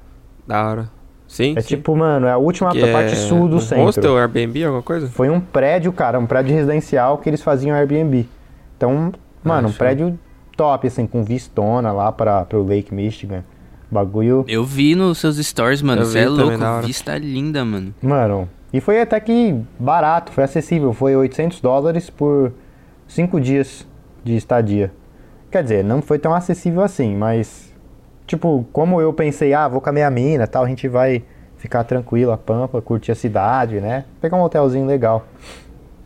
[0.47, 0.89] Da hora.
[1.27, 1.67] Sim, É sim.
[1.67, 3.85] tipo, mano, é a última Que parte é sul do um centro.
[3.85, 5.07] Hostel, Airbnb, alguma coisa?
[5.07, 8.25] Foi um prédio, cara, um prédio residencial que eles faziam Airbnb.
[8.77, 9.11] Então,
[9.43, 10.17] mano, um prédio
[10.55, 13.43] top, assim, com vistona lá para pro Lake Michigan.
[13.91, 14.45] Bagulho.
[14.47, 16.05] Eu vi nos seus stories, mano.
[16.05, 16.57] Você é louco.
[16.85, 17.93] Vista linda, mano.
[18.01, 20.91] Mano, e foi até que barato, foi acessível.
[20.93, 22.51] Foi 800 dólares por
[23.07, 23.87] 5 dias
[24.23, 24.91] de estadia.
[25.51, 27.71] Quer dizer, não foi tão acessível assim, mas...
[28.25, 31.23] Tipo, como eu pensei, ah, vou com a minha mina tal, a gente vai
[31.57, 34.05] ficar tranquilo, a pampa, curtir a cidade, né?
[34.19, 35.27] Pegar um hotelzinho legal.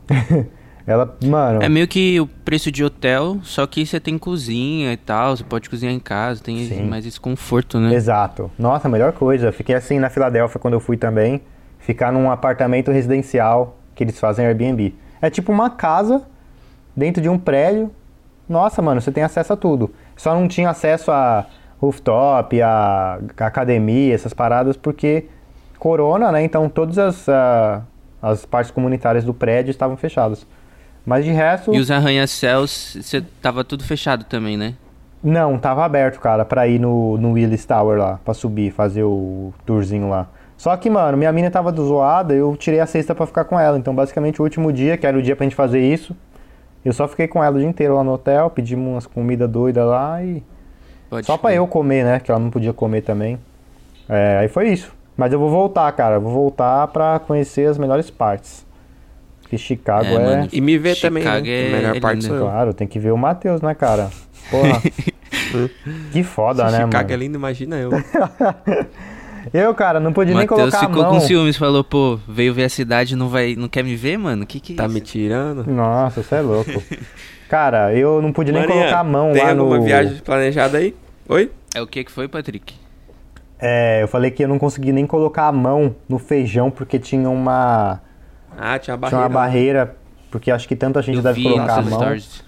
[0.86, 1.62] Ela, mano...
[1.62, 5.38] É meio que o preço de hotel, só que você tem cozinha e tal.
[5.38, 6.84] Você pode cozinhar em casa, tem Sim.
[6.84, 7.94] mais esse conforto, né?
[7.94, 8.50] Exato.
[8.58, 9.52] Nossa, a melhor coisa.
[9.52, 11.42] Fiquei assim na Filadélfia quando eu fui também.
[11.88, 14.93] Ficar num apartamento residencial que eles fazem Airbnb.
[15.21, 16.21] É tipo uma casa
[16.93, 17.89] dentro de um prédio.
[18.50, 19.89] Nossa, mano, você tem acesso a tudo.
[20.13, 21.45] Só não tinha acesso a
[21.80, 25.28] rooftop, a academia, essas paradas, porque
[25.80, 26.43] corona, né?
[26.43, 27.84] Então todas as, ah,
[28.21, 30.45] as partes comunitárias do prédio estavam fechadas.
[31.06, 34.73] Mas de resto, E os arranha-céus, você tava tudo fechado também, né?
[35.23, 39.54] não, tava aberto, cara, pra ir no, no Willis Tower lá, pra subir, fazer o
[39.65, 40.28] tourzinho lá.
[40.58, 43.78] Só que, mano, minha mina tava zoada, eu tirei a sexta pra ficar com ela.
[43.78, 46.15] Então, basicamente, o último dia, que era o dia pra gente fazer isso,
[46.84, 49.86] eu só fiquei com ela o dia inteiro lá no hotel, pedimos umas comidas doidas
[49.86, 50.43] lá e.
[51.10, 51.60] Pode Só pra crer.
[51.60, 52.20] eu comer, né?
[52.20, 53.38] Que ela não podia comer também.
[54.10, 54.91] É, aí foi isso.
[55.15, 56.20] Mas eu vou voltar, cara.
[56.20, 58.65] Vou voltar pra conhecer as melhores partes.
[59.41, 60.20] Porque Chicago É, é.
[60.20, 61.30] mano, E me ver também, né?
[61.30, 62.39] Chicago é- A melhor é parte eu.
[62.41, 64.10] Claro, tem que ver o Matheus, né, cara?
[64.52, 64.82] Porra.
[66.12, 67.13] que foda, Se né, Chicago mano?
[67.13, 67.91] é lindo, imagina eu.
[69.54, 71.14] Eu, cara, não pude nem colocar a ficou mão.
[71.14, 74.46] com ciúmes, falou, pô, veio ver a cidade não vai, não quer me ver, mano?
[74.46, 74.94] Que que é Tá isso?
[74.94, 75.66] me tirando?
[75.70, 76.72] Nossa, você é louco.
[77.50, 79.84] Cara, eu não pude nem Marinha, colocar a mão tem lá alguma no...
[79.84, 80.94] viagem planejada aí?
[81.30, 81.50] Oi?
[81.74, 82.74] É o que que foi, Patrick?
[83.60, 87.30] É, eu falei que eu não consegui nem colocar a mão no feijão porque tinha
[87.30, 88.02] uma...
[88.58, 89.86] Ah, tinha uma Tinha uma barreira.
[89.86, 89.96] barreira,
[90.30, 92.00] porque acho que tanta gente Eu deve vi colocar a mão.
[92.00, 92.44] stories.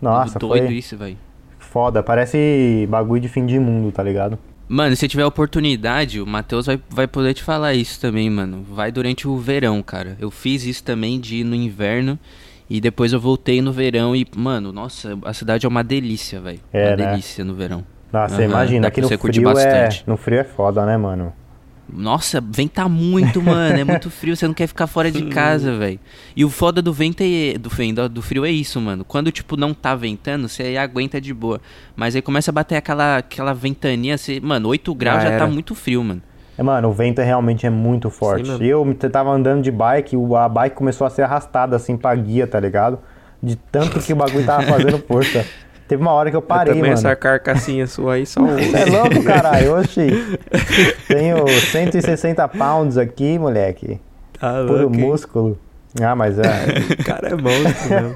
[0.00, 1.16] Nossa, doido foi isso, velho.
[1.58, 2.02] foda.
[2.02, 4.38] Parece bagulho de fim de mundo, tá ligado?
[4.68, 8.64] Mano, se tiver oportunidade, o Matheus vai, vai poder te falar isso também, mano.
[8.70, 10.16] Vai durante o verão, cara.
[10.18, 12.18] Eu fiz isso também de ir no inverno
[12.68, 16.60] e depois eu voltei no verão e, mano, nossa, a cidade é uma delícia, velho.
[16.72, 17.10] É, uma né?
[17.10, 17.84] delícia no verão.
[18.12, 19.88] Nossa, Aham, imagina, aqui no frio é...
[20.06, 21.32] No frio é foda, né, mano?
[21.94, 23.78] Nossa, venta muito, mano.
[23.78, 26.00] É muito frio, você não quer ficar fora de casa, velho.
[26.34, 27.56] E o foda do vento é.
[27.56, 29.04] Do, do, do frio é isso, mano.
[29.04, 31.60] Quando, tipo, não tá ventando, você aguenta de boa.
[31.94, 34.40] Mas aí começa a bater aquela, aquela ventania, você.
[34.40, 36.22] Mano, 8 graus Já já, tá muito frio, mano.
[36.56, 38.48] É, mano, o vento é realmente é muito forte.
[38.48, 38.64] mano.
[38.64, 42.60] eu tava andando de bike, a bike começou a ser arrastada assim pra guia, tá
[42.60, 42.98] ligado?
[43.42, 45.44] De tanto que o bagulho tava fazendo força.
[45.86, 46.94] Teve uma hora que eu Eu parei, também mano.
[46.94, 48.56] essa carcassinha sua aí, só um.
[48.58, 49.78] É louco, caralho?
[49.78, 50.08] Oxi.
[51.08, 54.00] Tenho 160 pounds aqui, moleque.
[54.40, 55.00] Tá Puro louco, hein?
[55.00, 55.58] músculo.
[56.02, 56.42] Ah, mas é.
[57.00, 58.14] O cara é monstro mesmo.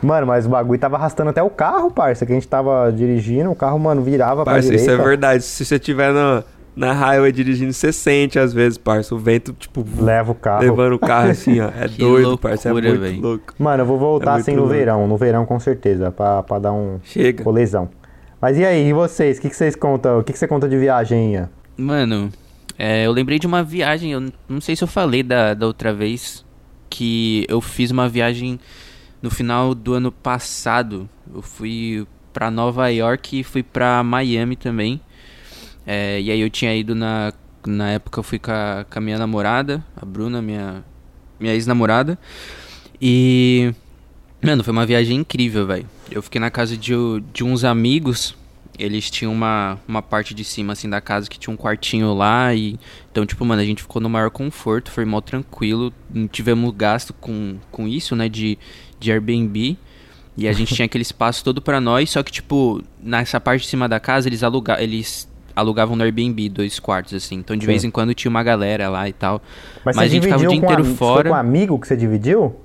[0.00, 3.50] Mano, mas o bagulho tava arrastando até o carro, parça, que a gente tava dirigindo.
[3.50, 5.02] O carro, mano, virava pra Parça, isso direita.
[5.02, 5.42] é verdade.
[5.44, 6.42] Se você estiver na,
[6.76, 9.14] na highway dirigindo, você sente às vezes, parça.
[9.14, 10.62] O vento, tipo, Leva o carro.
[10.62, 11.68] levando o carro assim, ó.
[11.68, 12.68] É doido, parça.
[12.68, 13.20] É loucura, muito véi.
[13.20, 13.54] louco.
[13.58, 14.74] Mano, eu vou voltar É assim no louco.
[14.74, 15.06] verão.
[15.06, 16.10] No verão, com certeza.
[16.10, 17.42] Pra, pra dar um Chega.
[17.44, 17.88] colesão.
[18.40, 19.38] Mas e aí, e vocês?
[19.38, 20.18] O que, que vocês contam?
[20.18, 21.48] O que, que você conta de viagem, Ian?
[21.76, 22.30] Mano,
[22.78, 25.94] é, eu lembrei de uma viagem, eu não sei se eu falei da, da outra
[25.94, 26.44] vez,
[26.90, 28.58] que eu fiz uma viagem
[29.22, 31.08] no final do ano passado.
[31.34, 35.00] Eu fui pra Nova York e fui pra Miami também.
[35.86, 37.32] É, e aí eu tinha ido na.
[37.66, 40.84] Na época eu fui com a, com a minha namorada, a Bruna, minha,
[41.40, 42.18] minha ex-namorada.
[43.00, 43.72] E.
[44.42, 45.88] Mano, foi uma viagem incrível, velho.
[46.10, 46.92] Eu fiquei na casa de,
[47.32, 48.36] de uns amigos.
[48.78, 52.54] Eles tinham uma, uma parte de cima, assim, da casa que tinha um quartinho lá.
[52.54, 52.78] E,
[53.10, 55.92] então, tipo, mano, a gente ficou no maior conforto, foi mal tranquilo.
[56.12, 58.58] Não tivemos gasto com, com isso, né, de,
[59.00, 59.78] de Airbnb.
[60.36, 62.10] E a gente tinha aquele espaço todo pra nós.
[62.10, 66.48] Só que, tipo, nessa parte de cima da casa, eles, aluga eles alugavam no Airbnb
[66.48, 67.36] dois quartos, assim.
[67.36, 67.66] Então, de Sim.
[67.66, 69.40] vez em quando tinha uma galera lá e tal.
[69.84, 71.22] Mas, Mas a gente ficava o dia com inteiro ami- fora.
[71.22, 72.56] Foi com um amigo que você dividiu?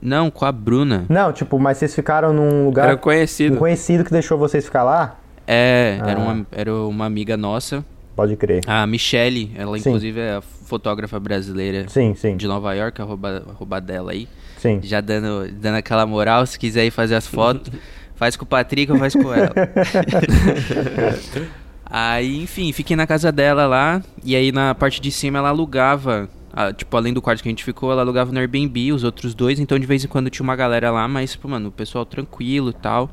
[0.00, 1.04] Não, com a Bruna.
[1.08, 2.86] Não, tipo, mas vocês ficaram num lugar.
[2.88, 3.56] Era conhecido.
[3.56, 5.18] Um conhecido que deixou vocês ficar lá?
[5.46, 6.10] É, Ah.
[6.10, 7.84] era, uma, era uma amiga nossa,
[8.16, 8.62] Pode crer.
[8.66, 9.90] a Michelle, ela Sim.
[9.90, 14.28] inclusive é a fotógrafa brasileira Sim, sim, de Nova York, arroba, arroba dela aí.
[14.56, 14.80] sim.
[14.82, 17.70] Já dando, dando aquela moral, se quiser ir fazer as fotos,
[18.14, 19.52] faz com o Patrick ou faz com ela.
[21.86, 26.28] aí, enfim, fiquei na casa dela lá, e aí na parte de cima ela alugava,
[26.52, 29.34] ah, tipo, além do quarto que a gente ficou, ela alugava no Airbnb, os outros
[29.34, 32.04] dois, então de vez em quando tinha uma galera lá, mas, tipo, mano, o pessoal
[32.04, 33.10] tranquilo e tal.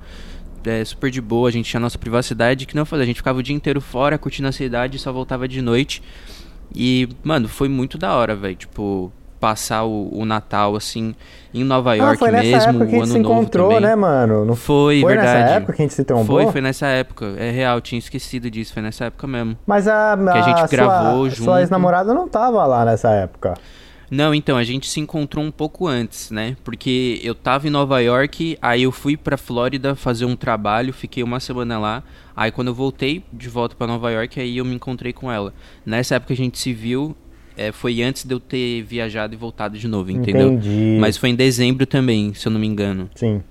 [0.64, 3.40] É, super de boa, a gente tinha nossa privacidade, que não falei, a gente ficava
[3.40, 6.04] o dia inteiro fora, curtindo a cidade, e só voltava de noite.
[6.74, 8.56] E, mano, foi muito da hora, velho.
[8.56, 11.14] Tipo, passar o, o Natal, assim,
[11.54, 13.82] em Nova Ah, York foi nessa mesmo, época que a gente se novo encontrou, também.
[13.82, 14.46] né, mano?
[14.46, 15.40] Não Foi, foi verdade.
[15.40, 16.26] nessa época que a gente se trombou?
[16.44, 17.34] Foi, foi nessa época.
[17.38, 19.58] É real, tinha esquecido disso, foi nessa época mesmo.
[19.66, 21.58] Mas a, Que a gente sua- gravou Sua junto.
[21.58, 23.56] ex-namorada não tava lá nessa época.
[24.10, 26.58] Não, então, a gente se encontrou um pouco antes, né?
[26.66, 31.24] Porque eu tava em Nova York, aí eu fui pra Flórida fazer um trabalho, fiquei
[31.24, 32.04] uma semana lá.
[32.36, 35.54] Aí quando eu voltei de volta pra Nova York, aí eu me encontrei com ela.
[35.86, 37.16] Nessa época a gente se viu,
[37.58, 40.54] é, foi antes de eu ter viajado e voltado de novo, entendeu?
[40.54, 40.98] Entendi.
[41.00, 43.10] Mas foi em dezembro também, se eu não me engano.
[43.16, 43.42] Sim.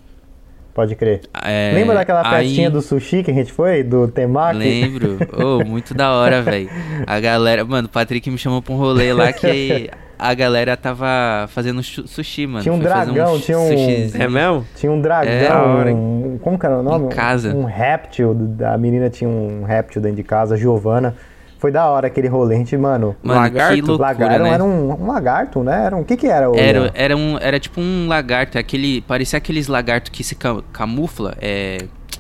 [0.72, 1.22] Pode crer.
[1.44, 3.82] É, Lembra daquela aí- festinha do sushi que a gente foi?
[3.82, 4.58] Do temaki?
[4.58, 5.18] Lembro.
[5.36, 6.70] Oh, muito da hora, velho.
[7.06, 7.64] A galera.
[7.64, 12.46] Mano, o Patrick me chamou pra um rolê lá que a galera tava fazendo sushi,
[12.46, 12.62] mano.
[12.62, 14.22] Tinha um Foi dragão, tinha um- sushizinho.
[14.22, 14.66] É mesmo?
[14.76, 15.32] Tinha um dragão.
[15.32, 17.06] É, da hora, um- como que era o nome?
[17.06, 17.52] Em casa.
[17.54, 18.36] Um réptil.
[18.72, 21.16] A menina tinha um réptil dentro de casa, a Giovana.
[21.60, 23.14] Foi da hora aquele rolê, a gente, mano.
[23.22, 23.74] Mano, Lagarto?
[23.74, 24.50] que loucura, lagarto né?
[24.50, 25.84] era um, um lagarto, né?
[25.84, 26.00] Era um.
[26.00, 26.50] O que que era?
[26.50, 29.02] o- Era, era, um, era tipo um lagarto, aquele.
[29.02, 31.34] Parecia aqueles lagartos que se ca- camufla.
[31.40, 31.76] É.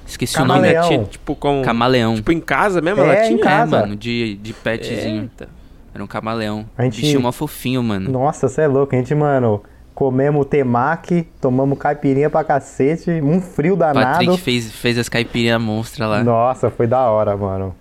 [0.06, 0.60] Esqueci o nome.
[0.72, 0.88] Camaleão.
[0.88, 1.62] Tinha, tipo, com...
[1.62, 2.14] Camaleão.
[2.16, 3.40] Tipo, em casa mesmo, É, ela em tinha?
[3.40, 3.80] É, casa.
[3.80, 5.22] mano, de, de petzinho.
[5.22, 5.48] Eita.
[5.94, 6.66] Era um camaleão.
[6.76, 8.10] A gente- Bichinho mó fofinho, mano.
[8.10, 8.94] Nossa, você é louco.
[8.94, 9.62] A gente, mano,
[9.94, 14.18] comemos temaki, tomamos caipirinha pra cacete, um frio O danado.
[14.18, 16.22] Patrick fez, fez as caipirinhas monstra lá.
[16.24, 17.74] Nossa, foi da hora, mano.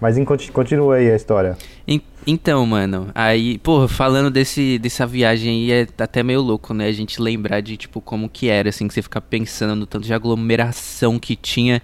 [0.00, 0.16] Mas
[0.52, 1.56] continua aí a história.
[1.86, 6.86] En- Então, mano, aí, porra, falando desse, dessa viagem aí, é até meio louco, né?
[6.88, 10.04] A gente lembrar de, tipo, como que era, assim, que você fica pensando no tanto
[10.04, 11.80] de aglomeração que tinha,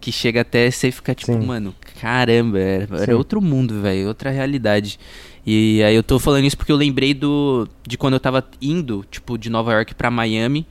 [0.00, 1.40] que chega até você ficar, tipo, Sim.
[1.44, 4.98] mano, caramba, era, era outro mundo, velho, outra realidade.
[5.44, 9.04] E aí eu tô falando isso porque eu lembrei do de quando eu tava indo,
[9.10, 10.64] tipo, de Nova York pra Miami,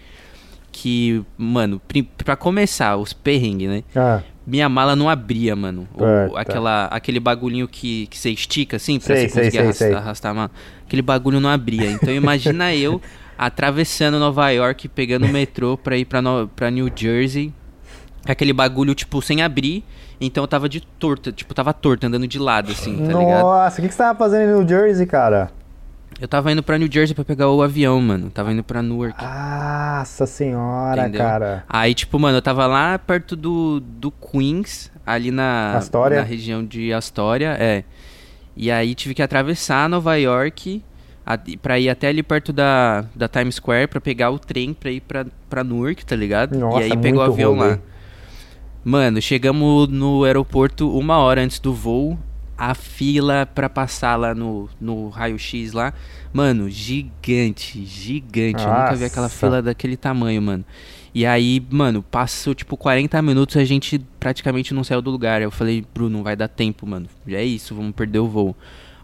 [0.71, 1.81] que, mano,
[2.23, 3.83] pra começar, os perrengues, né?
[3.93, 5.87] Ah, Minha mala não abria, mano.
[5.93, 6.39] O- Puta.
[6.39, 9.95] aquela, aquele bagulhinho que, que você estica, assim, pra Sei, você conseguir sei, arrastar, sei.
[9.97, 10.51] arrastar a mala.
[10.85, 11.91] Aquele bagulho não abria.
[11.91, 12.99] Então imagina eu
[13.37, 17.53] atravessando Nova York, pegando o metrô pra ir pra, no, pra New Jersey.
[18.27, 19.83] Aquele bagulho, tipo, sem abrir.
[20.19, 23.41] Então eu tava de torta, tipo, tava torto, andando de lado, assim, tá ligado?
[23.41, 25.49] Nossa, o que, que você tava fazendo em New Jersey, cara?
[26.19, 28.29] Eu tava indo pra New Jersey pra pegar o avião, mano.
[28.29, 29.23] Tava indo pra Newark.
[29.23, 31.21] Nossa senhora, Entendeu?
[31.21, 31.63] cara.
[31.67, 36.17] Aí, tipo, mano, eu tava lá perto do, do Queens, ali na, Astoria?
[36.19, 37.83] na região de Astoria, é.
[38.55, 40.83] E aí tive que atravessar Nova York
[41.61, 44.99] pra ir até ali perto da, da Times Square pra pegar o trem pra ir
[45.01, 46.57] pra, pra Newark, tá ligado?
[46.59, 47.69] Nossa, e aí pegar o avião rolê.
[47.71, 47.79] lá.
[48.83, 52.19] Mano, chegamos no aeroporto uma hora antes do voo.
[52.63, 55.93] A fila pra passar lá no, no raio-x lá.
[56.31, 58.63] Mano, gigante, gigante.
[58.63, 59.35] Eu nunca vi aquela Nossa.
[59.35, 60.63] fila daquele tamanho, mano.
[61.13, 65.41] E aí, mano, passou tipo 40 minutos a gente praticamente não saiu do lugar.
[65.41, 67.07] Eu falei, Bruno, não vai dar tempo, mano.
[67.27, 68.55] Já é isso, vamos perder o voo.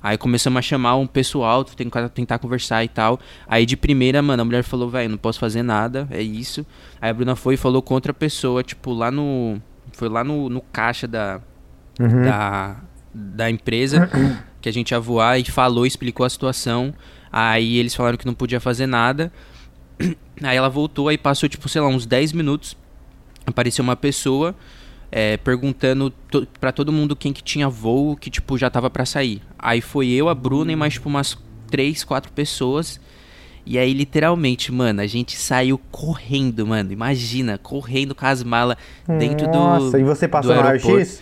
[0.04, 3.20] Aí começamos a chamar um pessoal, tentar, tentar conversar e tal.
[3.48, 6.64] Aí de primeira, mano, a mulher falou, velho, não posso fazer nada, é isso.
[7.02, 9.60] Aí a Bruna foi e falou com outra pessoa, tipo, lá no.
[9.94, 11.42] Foi lá no, no caixa da,
[12.00, 12.22] Uhum.
[12.24, 12.76] da,
[13.18, 14.10] da empresa
[14.62, 16.94] que a gente ia voar e falou, explicou a situação.
[17.32, 19.32] Aí eles falaram que não podia fazer nada.
[20.44, 22.78] Aí ela voltou, aí passou, tipo, sei lá, uns 10 minutos.
[23.46, 24.56] Apareceu uma pessoa
[25.12, 29.06] é, perguntando to pra todo mundo quem que tinha voo, que, tipo, já tava pra
[29.06, 29.42] sair.
[29.58, 31.38] Aí foi eu, a Bruna e mais, tipo, umas
[31.70, 33.00] 3, 4 pessoas.
[33.66, 36.92] E aí, literalmente, mano, a gente saiu correndo, mano.
[36.92, 39.58] Imagina, correndo com as malas dentro do.
[39.58, 41.22] Nossa, e você passou no raio-x?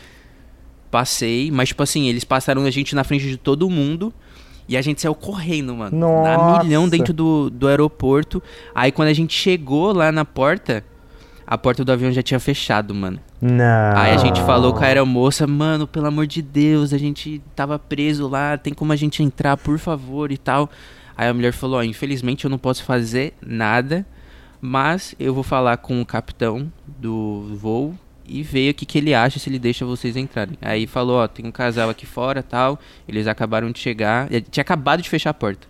[0.96, 4.14] Passei, mas tipo assim, eles passaram a gente na frente de todo mundo
[4.66, 6.00] e a gente saiu correndo, mano.
[6.00, 6.64] Na Nossa.
[6.64, 8.42] milhão dentro do, do aeroporto.
[8.74, 10.86] Aí quando a gente chegou lá na porta,
[11.46, 13.20] a porta do avião já tinha fechado, mano.
[13.42, 13.98] Não.
[13.98, 17.78] Aí a gente falou com a aeromoça, mano, pelo amor de Deus, a gente tava
[17.78, 20.70] preso lá, tem como a gente entrar, por favor e tal.
[21.18, 24.06] Aí a mulher falou, ó, infelizmente eu não posso fazer nada,
[24.62, 27.94] mas eu vou falar com o capitão do voo
[28.28, 30.58] e ver o que, que ele acha se ele deixa vocês entrarem.
[30.62, 34.62] Aí falou, ó, tem um casal aqui fora tal, eles acabaram de chegar, eh, tinha
[34.62, 35.68] acabado de fechar a porta.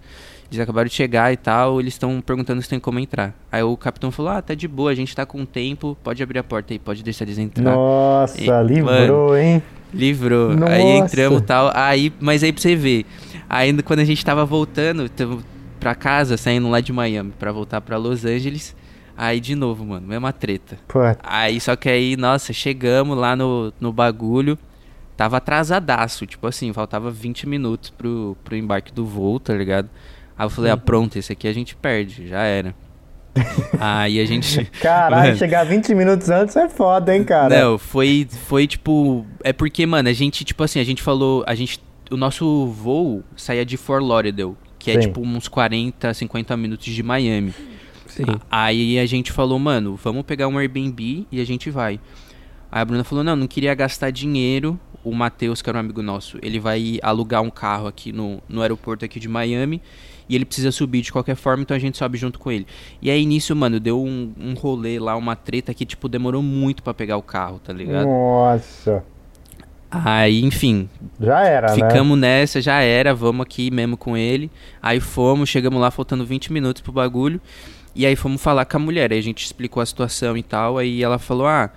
[0.52, 3.34] Eles acabaram de chegar e tal, eles estão perguntando se tem como entrar.
[3.52, 6.40] Aí o capitão falou, ah, tá de boa, a gente tá com tempo, pode abrir
[6.40, 7.64] a porta aí, pode deixar eles entrar.
[7.64, 9.62] Nossa, E- livrou, hein?
[9.94, 10.56] Livrou.
[10.56, 10.74] Nossa.
[10.74, 11.72] Aí entramos e tal.
[11.74, 13.06] Aí, mas aí pra você ver.
[13.50, 15.10] Ainda quando a gente tava voltando
[15.80, 18.76] pra casa, saindo lá de Miami pra voltar pra Los Angeles.
[19.18, 20.78] Aí de novo, mano, mesma treta.
[20.88, 24.58] Pô, Aí só que aí, nossa, chegamos lá no, no bagulho.
[25.16, 29.90] Tava atrasadaço, tipo assim, faltava 20 minutos pro, pro embarque do voo, tá ligado?
[30.38, 30.76] Aí eu falei, Uhum.
[30.78, 32.76] ah, pronto, esse aqui a gente perde, já era.
[33.80, 34.66] aí a gente.
[34.82, 35.38] caralho, Mano.
[35.38, 37.58] chegar 20 minutos antes é foda, hein, cara?
[37.64, 39.26] Não, foi, foi tipo.
[39.44, 41.44] É porque, mano, a gente, tipo assim, a gente falou.
[41.48, 41.80] A gente.
[42.12, 45.00] O nosso voo saía de Fort Lauderdale, que é Sim.
[45.08, 47.54] tipo uns 40, 50 minutos de Miami.
[48.18, 48.24] Sim.
[48.50, 52.00] A- Aí a gente falou, mano, vamos pegar um Airbnb e a gente vai.
[52.72, 54.80] Aí a Bruna falou, não, não queria gastar dinheiro.
[55.04, 58.62] O Matheus, que era um amigo nosso, ele vai alugar um carro aqui no, no
[58.62, 59.80] aeroporto aqui de Miami.
[60.28, 62.66] E ele precisa subir de qualquer forma, então a gente sobe junto com ele.
[63.00, 66.82] E aí nisso, mano, deu um, um rolê lá, uma treta que, tipo, demorou muito
[66.82, 68.08] pra pegar o carro, tá ligado?
[68.08, 69.04] Nossa.
[69.92, 70.90] Aí, enfim,
[71.20, 71.76] Já era, né?
[71.76, 74.50] ficamos nessa, já era, vamos aqui mesmo com ele.
[74.82, 77.40] Aí fomos, chegamos lá faltando 20 minutos pro bagulho.
[77.96, 80.78] E aí fomos falar com a mulher, aí a gente explicou a situação e tal.
[80.78, 81.70] Aí ela falou: Ah,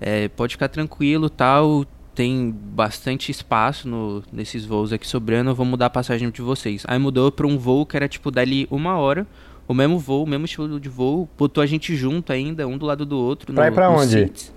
[0.00, 1.84] é, pode ficar tranquilo tal.
[2.14, 6.82] Tem bastante espaço no, nesses voos aqui sobrando, eu vou mudar a passagem de vocês.
[6.86, 9.26] Aí mudou pra um voo que era tipo dali uma hora,
[9.66, 12.84] o mesmo voo, o mesmo estilo de voo, botou a gente junto ainda, um do
[12.84, 13.54] lado do outro.
[13.54, 14.10] Pra ir pra onde?
[14.10, 14.52] seats,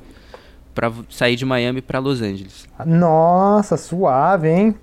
[0.73, 2.67] Pra sair de Miami pra Los Angeles.
[2.85, 4.75] Nossa, suave, hein?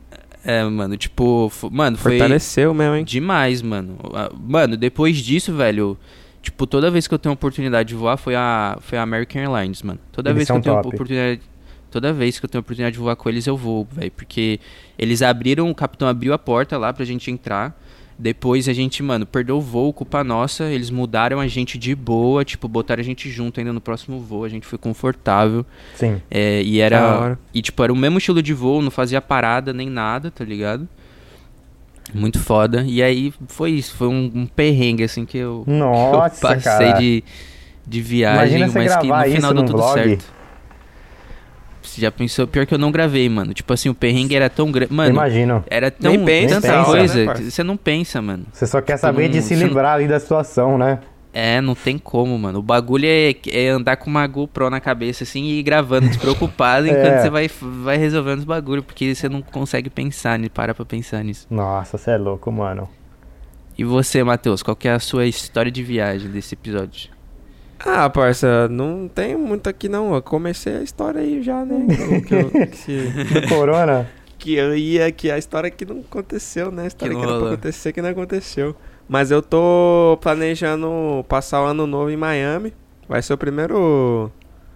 [0.45, 3.05] É, mano, tipo, mano, foi Fortaleceu mesmo, hein?
[3.05, 3.97] demais, mano.
[4.41, 5.97] Mano, depois disso, velho,
[6.43, 9.83] tipo, toda vez que eu tenho oportunidade de voar foi a foi a American Airlines,
[9.83, 10.01] mano.
[10.11, 10.89] Toda Eles vez que eu tenho top.
[10.95, 11.41] oportunidade
[11.93, 14.11] Toda vez que eu tenho oportunidade de voar com eles, eu vou, velho.
[14.13, 14.59] Porque
[14.99, 17.79] eles abriram, o capitão abriu a porta lá pra gente entrar.
[18.19, 20.65] Depois a gente, mano, perdeu o voo, culpa nossa.
[20.65, 24.45] Eles mudaram a gente de boa, tipo, botaram a gente junto ainda no próximo voo.
[24.45, 25.65] A gente foi confortável.
[25.95, 26.21] Sim.
[26.31, 27.39] É, e era.
[27.53, 30.89] E tipo, era o mesmo estilo de voo, não fazia parada nem nada, tá ligado?
[32.15, 32.85] Muito foda.
[32.87, 36.89] E aí foi isso, foi um, um perrengue assim que eu, que eu Nossa, passei
[36.89, 36.99] cara.
[36.99, 37.25] de,
[37.87, 39.95] de viagem, Imagina mas que no final deu tudo vlog.
[39.95, 40.42] certo.
[41.83, 42.47] Você já pensou?
[42.47, 43.53] Pior que eu não gravei, mano.
[43.53, 44.93] Tipo assim, o perrengue era tão grande.
[44.93, 45.65] Mano, Imagino.
[45.69, 48.45] era tão Nem pensa, tanta nem coisa pensa, né, que você não pensa, mano.
[48.53, 51.01] Você só quer saber de não- se você não- livrar ali da situação, né?
[51.35, 52.59] É, não tem como, mano.
[52.59, 56.87] O bagulho é, é andar com uma GoPro na cabeça, assim, e ir gravando despreocupado
[56.89, 57.23] enquanto É.
[57.23, 57.49] você vai,
[57.83, 61.47] vai resolvendo os bagulhos, porque você não consegue pensar, ni- para pra pensar nisso.
[61.51, 62.87] Nossa, você é louco, mano.
[63.79, 67.09] E você, Matheus, qual que é a sua história de viagem desse episódio?
[67.85, 70.15] Ah, parça, não tem muito aqui não.
[70.15, 71.87] Eu comecei a história aí já, né?
[72.27, 73.11] que, eu, que, se-
[73.43, 74.09] Do corona?
[74.39, 76.85] que eu ia, que a história que não aconteceu, né?
[76.85, 78.75] A história Que que, não era pra acontecer que não aconteceu.
[79.09, 82.73] Mas eu tô planejando passar o ano novo em Miami.
[83.09, 84.31] Vai ser o primeiro,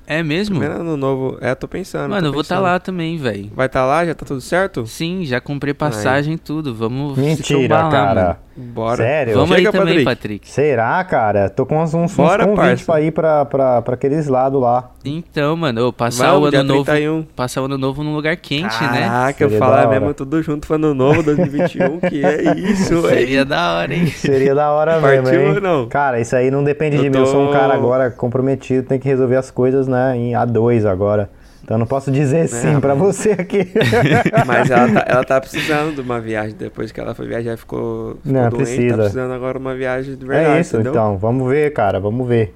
[0.06, 0.58] É mesmo?
[0.58, 1.36] primeiro ano novo.
[1.40, 2.10] É, tô pensando.
[2.10, 2.64] Mano, tô eu vou estar pensando.
[2.72, 3.50] lá também, velho.
[3.54, 4.04] Vai estar lá?
[4.04, 4.86] Já tá tudo certo?
[4.86, 6.74] Sim, já comprei passagem e tudo.
[6.74, 8.22] Vamos Mentira, lá, cara.
[8.24, 8.36] mano.
[8.58, 8.96] Bora.
[8.96, 9.34] Sério?
[9.34, 10.04] Vamos Chega, aí também, Patrick.
[10.06, 10.48] Patrick.
[10.50, 11.50] Será, cara?
[11.50, 12.84] Tô com uns, uns, uns Bora, convites parça.
[12.92, 14.92] pra ir pra, pra, pra aqueles lados lá.
[15.04, 17.22] Então, mano, eu passar Vamos, o ano novo, 31.
[17.36, 19.00] passar o ano novo num lugar quente, né?
[19.08, 23.14] Caraca, eu falar mesmo tudo junto pro ano novo 2021, que é isso, velho.
[23.18, 24.06] Seria da hora, hein?
[24.06, 25.54] Seria da hora mesmo, Partiu hein?
[25.56, 25.86] ou não?
[25.88, 27.18] Cara, isso aí não depende Eu de mim.
[27.18, 30.84] Eu sou um tô- cara agora comprometido, tem que resolver as coisas, né, em A2
[30.88, 31.30] agora.
[31.64, 33.68] Então eu não posso dizer sim pra você aqui.
[34.46, 36.54] Mas ela tá, ela tá precisando de uma viagem.
[36.56, 38.90] Depois que ela foi viajar e ficou, ficou Não, doente, precisa.
[38.90, 40.92] tá precisando agora de uma viagem de verdade, é isso, entendeu?
[40.92, 41.18] então.
[41.18, 41.98] Vamos ver, cara.
[41.98, 42.54] Vamos ver.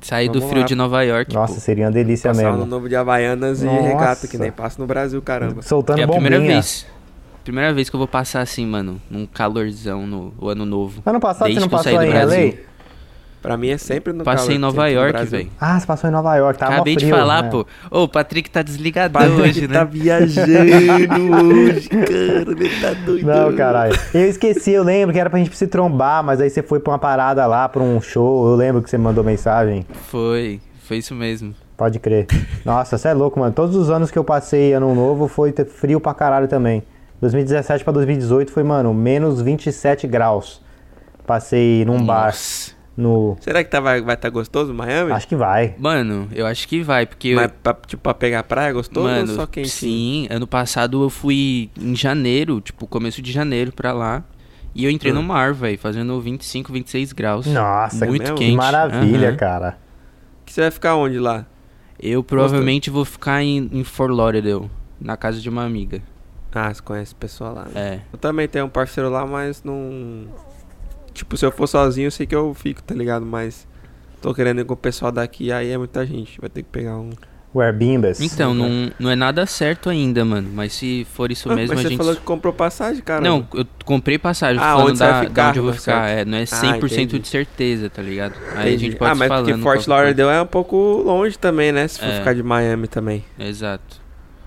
[0.00, 0.66] Sair do Vamos frio lá.
[0.66, 1.34] de Nova York.
[1.34, 1.60] Nossa, pô.
[1.60, 2.64] seria uma delícia Passar mesmo.
[2.64, 3.78] novo de Havaianas Nossa.
[3.78, 5.60] e regata, que nem passa no Brasil, caramba.
[5.60, 6.30] Soltando É a bombinha.
[6.30, 6.86] primeira vez.
[7.44, 11.02] Primeira vez que eu vou passar assim, mano, num calorzão no ano novo.
[11.04, 12.46] Ano passado Desde você não passou do em Brasil.
[12.46, 12.69] LA?
[13.42, 15.50] Pra mim é sempre no Passei calor, em Nova York, velho.
[15.58, 16.58] Ah, você passou em Nova York.
[16.58, 17.50] Tava Acabei frio, de falar, né?
[17.50, 17.66] pô.
[17.90, 19.90] Ô, o Patrick tá desligado Patrick hoje, tá né?
[19.90, 22.50] viajando hoje, cara.
[22.50, 23.26] Ele tá doido.
[23.26, 23.98] Não, caralho.
[24.12, 26.92] Eu esqueci, eu lembro que era pra gente se trombar, mas aí você foi pra
[26.92, 28.46] uma parada lá, pra um show.
[28.48, 29.86] Eu lembro que você mandou mensagem.
[30.10, 31.54] Foi, foi isso mesmo.
[31.78, 32.26] Pode crer.
[32.62, 33.54] Nossa, você é louco, mano.
[33.54, 36.82] Todos os anos que eu passei ano novo foi frio pra caralho também.
[37.22, 40.60] 2017 pra 2018 foi, mano, menos 27 graus.
[41.26, 42.72] Passei num bar Nossa.
[43.00, 43.36] No.
[43.40, 45.10] Será que tá, vai estar tá gostoso Miami?
[45.12, 45.74] Acho que vai.
[45.78, 49.34] Mano, eu acho que vai, porque eu, Mas pra, tipo, pra pegar praia, gostoso Mano,
[49.34, 49.68] só quentinho?
[49.70, 54.22] sim, ano passado eu fui em janeiro, tipo, começo de janeiro pra lá.
[54.72, 55.16] E eu entrei Hum.
[55.16, 57.46] no mar, velho, fazendo 25, 26 graus.
[57.46, 58.36] Nossa, Muito mesmo?
[58.36, 58.56] que quente.
[58.56, 59.36] maravilha, Aham.
[59.36, 59.78] cara.
[60.46, 61.44] Que você vai ficar onde lá?
[61.98, 64.70] Eu provavelmente vou ficar em, em Fort Lauderdale,
[65.00, 66.00] na casa de uma amiga.
[66.52, 67.64] Ah, você conhece o pessoal lá.
[67.64, 67.70] né?
[67.74, 68.00] É.
[68.12, 70.26] Eu também tenho um parceiro lá, mas não.
[71.12, 73.24] Tipo, se eu for sozinho, eu sei que eu fico, tá ligado?
[73.26, 73.66] Mas
[74.20, 76.40] tô querendo ir com o pessoal daqui, aí é muita gente.
[76.40, 77.10] Vai ter que pegar um.
[77.52, 78.20] O Airbnbs.
[78.20, 80.48] Então, não, não é nada certo ainda, mano.
[80.54, 81.98] Mas se for isso Ah, mesmo, mas a você gente.
[81.98, 83.20] falou que comprou passagem, cara.
[83.20, 86.08] Não, eu comprei passagem, Ah, onde você vai da, ficar, da onde eu vou ficar.
[86.08, 87.18] É, não é Ah, 100% entendi.
[87.18, 88.34] de certeza, tá ligado?
[88.54, 89.84] Aí a gente pode ah, mas porque Fort.
[89.88, 91.88] Lauderdale é um pouco longe também, né?
[91.88, 92.18] Se for É.
[92.18, 93.24] ficar de Miami também.
[93.36, 94.00] Exato.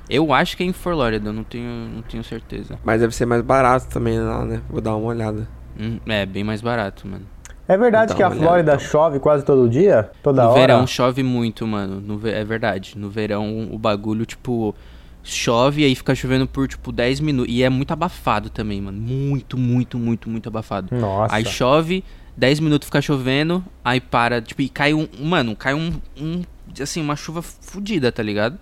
[0.09, 2.80] Eu acho que é em Fort Lauderdale, não tenho, não tenho certeza.
[2.86, 4.61] Mas deve ser mais barato também lá, né?
[4.70, 5.45] Vou dar uma olhada.
[5.80, 7.26] Hum, é, bem mais barato, mano.
[7.67, 8.86] É verdade Dá que a olhada, Flórida então.
[8.86, 10.11] chove quase todo dia?
[10.21, 10.59] Toda no hora?
[10.59, 12.01] verão chove muito, mano.
[12.01, 12.97] No é verdade.
[12.97, 14.76] No verão o bagulho, tipo,
[15.24, 17.53] chove e aí fica chovendo por, tipo, 10 minutos.
[17.53, 18.99] E é muito abafado também, mano.
[18.99, 20.93] Muito, muito, muito, muito abafado.
[20.95, 21.34] Nossa.
[21.34, 22.03] Aí chove,
[22.36, 25.07] 10 minutos fica chovendo, aí para, tipo, e cai um.
[25.19, 25.93] Mano, cai um.
[26.19, 26.41] um
[26.82, 28.57] assim, uma chuva fodida, tá ligado?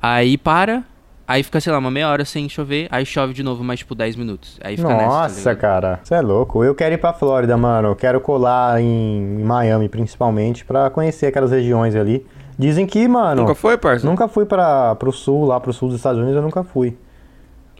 [0.00, 0.84] Aí para,
[1.26, 3.94] aí fica, sei lá, uma meia hora sem chover, aí chove de novo mais, tipo,
[3.94, 4.58] 10 minutos.
[4.62, 5.04] Aí fica nessa.
[5.04, 6.00] tá Nossa, cara.
[6.02, 6.62] Você é louco.
[6.64, 7.88] Eu quero ir pra Flórida, mano.
[7.88, 12.26] Eu quero colar em, em Miami, principalmente, pra conhecer aquelas regiões ali.
[12.58, 13.42] Dizem que, mano.
[13.42, 14.06] Nunca foi, parça?
[14.06, 16.96] Nunca fui pra, pro sul, lá pro sul dos Estados Unidos, eu nunca fui.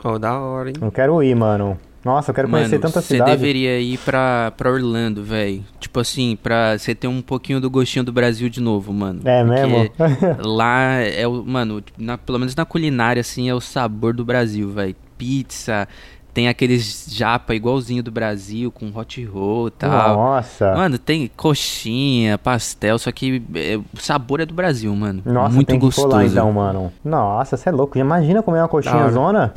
[0.05, 0.77] Oh, da hora, hein?
[0.81, 1.79] Eu quero ir, mano.
[2.05, 3.31] Nossa, eu quero conhecer Mano, tanta você cidade.
[3.31, 5.63] deveria ir pra, pra Orlando, velho.
[5.79, 9.21] Tipo assim, pra você ter um pouquinho do gostinho do Brasil de novo, mano.
[9.25, 9.89] É mesmo?
[10.45, 11.45] lá é o.
[11.45, 14.97] Mano, na- pelo menos na culinária, assim, é o sabor do Brasil, velho.
[15.17, 15.87] Pizza,
[16.35, 20.17] tem aqueles japa igualzinho do Brasil, com hot roll e tal.
[20.17, 20.75] Nossa.
[20.75, 25.23] Mano, tem coxinha, pastel, só que é, o sabor é do Brasil, mano.
[25.25, 26.09] Nossa, Muito tem que gostoso.
[26.09, 26.93] colar então, mano.
[27.05, 27.97] Nossa, você é louco.
[27.99, 29.53] Imagina comer uma coxinha zona.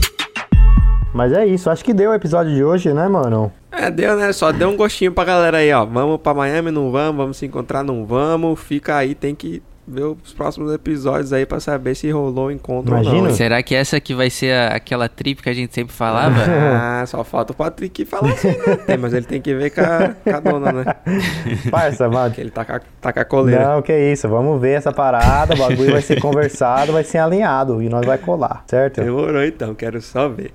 [1.16, 3.50] Mas é isso, acho que deu o episódio de hoje, né, mano?
[3.72, 4.34] É, deu, né?
[4.34, 5.86] Só deu um gostinho pra galera aí, ó.
[5.86, 8.60] Vamos pra Miami, não vamos, vamos se encontrar, não vamos.
[8.60, 12.92] Fica aí, tem que ver os próximos episódios aí pra saber se rolou o encontro
[12.94, 13.22] ou Imagina.
[13.24, 13.30] não.
[13.30, 13.36] hein?
[13.36, 16.36] Será que essa aqui vai ser a- aquela trip que a gente sempre falava?
[16.76, 18.76] Ah, só falta o Patrick falar assim, né?
[18.88, 20.86] Tem, mas ele tem que ver com a, com a dona, né?
[21.70, 22.34] Parça, mano.
[22.34, 23.68] Que ele tá com a, tá com a coleira.
[23.76, 27.82] Não, que isso, vamos ver essa parada, o bagulho vai ser conversado, vai ser alinhado
[27.82, 29.02] e nós vai colar, certo?
[29.02, 30.52] Demorou então, quero só ver.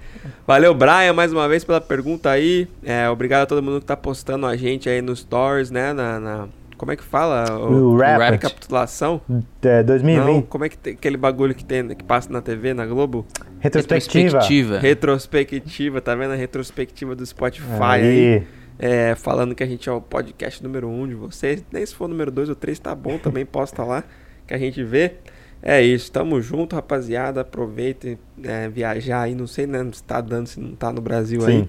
[0.47, 2.67] Valeu, Brian, mais uma vez pela pergunta aí.
[2.85, 5.93] É, obrigado a todo mundo que tá postando a gente aí nos stories, né?
[5.93, 6.19] Na.
[6.21, 6.49] na-
[6.81, 7.45] como é que fala?
[7.59, 8.31] O Rapid.
[8.31, 9.21] Recapitulação?
[9.63, 12.73] É, Não, 2020, como é que tem aquele bagulho que tem que passa na TV,
[12.73, 13.27] na Globo?
[13.59, 14.79] retrospectiva.
[14.79, 18.03] Retrospectiva, tá vendo a retrospectiva do Spotify aí?
[18.07, 18.47] Aí,
[18.79, 21.63] É, falando que a gente é o podcast número um de vocês.
[21.71, 24.03] Nem se for número dois ou três, tá bom, também posta lá
[24.47, 25.17] que a gente vê.
[25.63, 27.43] É isso, tamo junto, rapaziada.
[27.43, 29.35] Aproveitem é, viajar aí.
[29.35, 31.59] Não sei né, se tá dando, se não tá no Brasil aí.
[31.59, 31.67] Sim.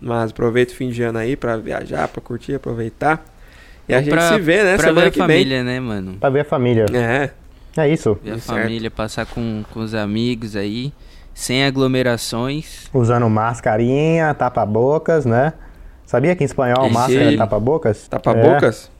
[0.00, 3.31] Mas aproveita o fim de ano aí pra viajar, pra curtir, aproveitar.
[3.88, 4.74] E a gente pra- se vê, né?
[4.76, 6.14] Pra semana ver a que família, né, mano?
[6.18, 6.86] pra ver a família.
[6.90, 7.00] vem.
[7.00, 7.30] É,
[7.76, 8.18] É isso.
[8.22, 8.60] Ver a Certo.
[8.60, 10.92] família, passar com, com os amigos aí,
[11.34, 12.88] sem aglomerações.
[12.92, 15.52] Usando mascarinha, tapa-bocas, né?
[16.04, 18.08] Sabia que em espanhol Esse- máscara é tapa-bocas?
[18.08, 18.90] tapa-bocas.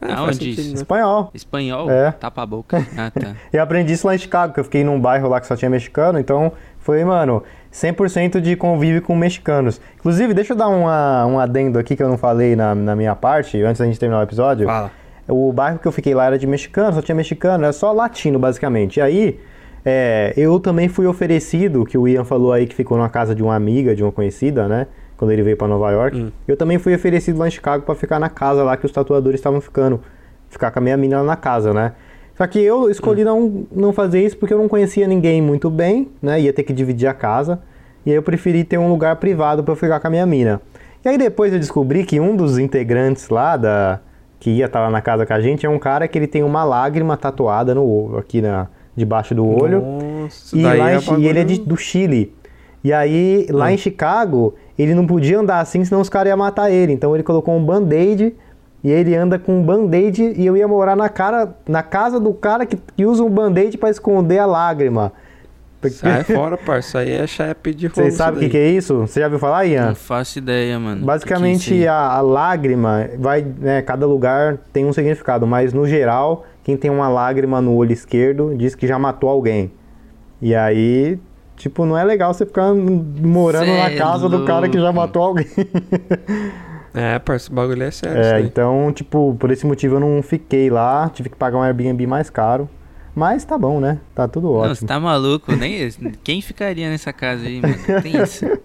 [0.00, 0.60] É, Aonde sentido, isso?
[0.60, 0.64] É.
[0.68, 0.74] né?
[0.76, 1.30] Espanhol.
[1.34, 1.90] Espanhol?
[1.90, 2.10] É.
[2.12, 2.86] Tapa a boca.
[2.96, 3.34] Ah, tá.
[3.52, 5.70] Eu aprendi isso lá em Chicago, que eu fiquei num bairro lá que só tinha
[5.70, 9.80] mexicano, então foi, mano, 100% de convívio com mexicanos.
[9.98, 13.14] Inclusive, deixa eu dar uma, um adendo aqui que eu não falei na, na minha
[13.14, 14.66] parte, antes da gente terminar o episódio.
[14.66, 14.90] Fala.
[15.28, 18.38] O bairro que eu fiquei lá era de mexicano, só tinha mexicano, era só latino,
[18.38, 18.96] basicamente.
[18.96, 19.40] E aí,
[19.84, 23.42] é, eu também fui oferecido, que o Ian falou aí que ficou na casa de
[23.42, 24.86] uma amiga, de uma conhecida, né?
[25.16, 26.32] Quando ele veio pra Nova York.
[26.46, 29.38] Eu também fui oferecido lá em Chicago pra ficar na casa lá que os tatuadores
[29.38, 30.00] estavam ficando.
[30.48, 31.92] Ficar com a minha mina lá na casa, né?
[32.38, 36.08] Só que eu escolhi não, não fazer isso porque eu não conhecia ninguém muito bem,
[36.22, 36.40] né?
[36.40, 37.58] Ia ter que dividir a casa.
[38.06, 40.60] E aí eu preferi ter um lugar privado eu ficar com a minha mina.
[41.04, 43.98] E aí depois eu descobri que um dos integrantes lá da
[44.38, 46.44] que ia estar lá na casa com a gente é um cara que ele tem
[46.44, 49.82] uma lágrima tatuada no aqui na debaixo do olho.
[50.22, 52.32] Nossa, E, lá em é Chi- e ele é de- do Chile.
[52.84, 56.70] E aí, lá em Chicago, ele não podia andar assim, senão os caras iam matar
[56.70, 56.92] ele.
[56.92, 58.34] Então ele colocou um band-aid
[58.82, 62.32] e ele anda com um band-aid e eu ia morar na, cara, na casa do
[62.32, 65.12] cara que, que usa um band-aid pra esconder a lágrima.
[65.80, 66.98] Porque- Sai fora, parça.
[67.00, 67.94] Aí é chefe de rolo.
[67.96, 69.00] Vocês sabem o que, que é isso?
[69.00, 69.86] Você já ouviu falar, Ian?
[69.88, 71.04] Não faço ideia, mano.
[71.04, 75.46] Basicamente, Que que é isso a, a lágrima vai, né, cada lugar tem um significado,
[75.46, 79.70] mas no geral, quem tem uma lágrima no olho esquerdo diz que já matou alguém.
[80.42, 81.18] E aí,
[81.56, 84.92] tipo, não é legal você ficar morando Cê na é casa do cara que já
[84.92, 85.46] matou alguém.
[86.94, 88.22] É, parça, o bagulho é sério.
[88.22, 92.06] É, então, tipo, por esse motivo eu não fiquei lá, tive que pagar um Airbnb
[92.06, 92.68] mais caro.
[93.14, 93.98] Mas tá bom, né?
[94.14, 94.74] Tá tudo Não, ótimo.
[94.76, 95.50] você tá maluco?
[95.56, 95.90] Nem,
[96.22, 97.74] quem ficaria nessa casa aí, mano?
[98.02, 98.44] Tem isso.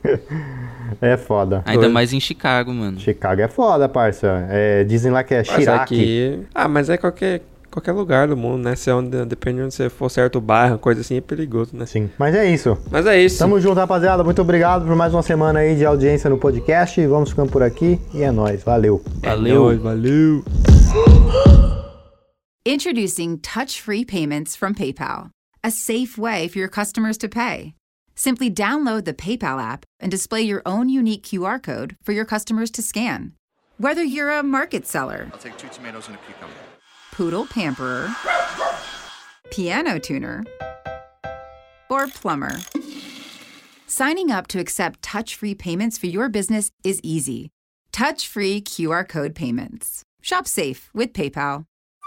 [1.02, 1.64] É foda.
[1.66, 3.00] Ainda mais em Chicago, mano.
[3.00, 4.46] Chicago é foda, parça.
[4.50, 5.82] É, dizem lá que é Chirac.
[5.82, 6.40] aqui...
[6.54, 7.42] Ah, mas é qualquer,
[7.74, 8.76] qualquer lugar do mundo, né?
[8.76, 11.86] Se é onde, depende de onde você for, certo bairro, coisa assim, é perigoso, né?
[11.86, 12.10] Sim.
[12.20, 12.78] Mas é isso.
[12.92, 13.40] Mas é isso.
[13.40, 14.24] Tamo junto, rapaziada.
[14.24, 17.06] Muito obrigado por mais uma semana aí de audiência no podcast.
[17.08, 18.64] Vamos ficando por aqui e é nóis.
[18.64, 19.04] Valeu.
[19.24, 19.64] Valeu.
[19.64, 20.44] Nóis, valeu.
[22.66, 25.30] Introducing touch free payments from PayPal,
[25.64, 27.74] a safe way for your customers to pay.
[28.16, 32.70] Simply download the PayPal app and display your own unique QR code for your customers
[32.72, 33.34] to scan.
[33.80, 36.54] Whether you're a market seller, I'll take two tomatoes and a cucumber.
[37.14, 38.10] Poodle pamperer,
[39.52, 40.44] piano tuner,
[41.90, 42.58] or plumber,
[43.86, 47.52] signing up to accept touch free payments for your business is easy.
[47.92, 50.02] Touch free QR code payments.
[50.24, 51.66] Shop safe with PayPal.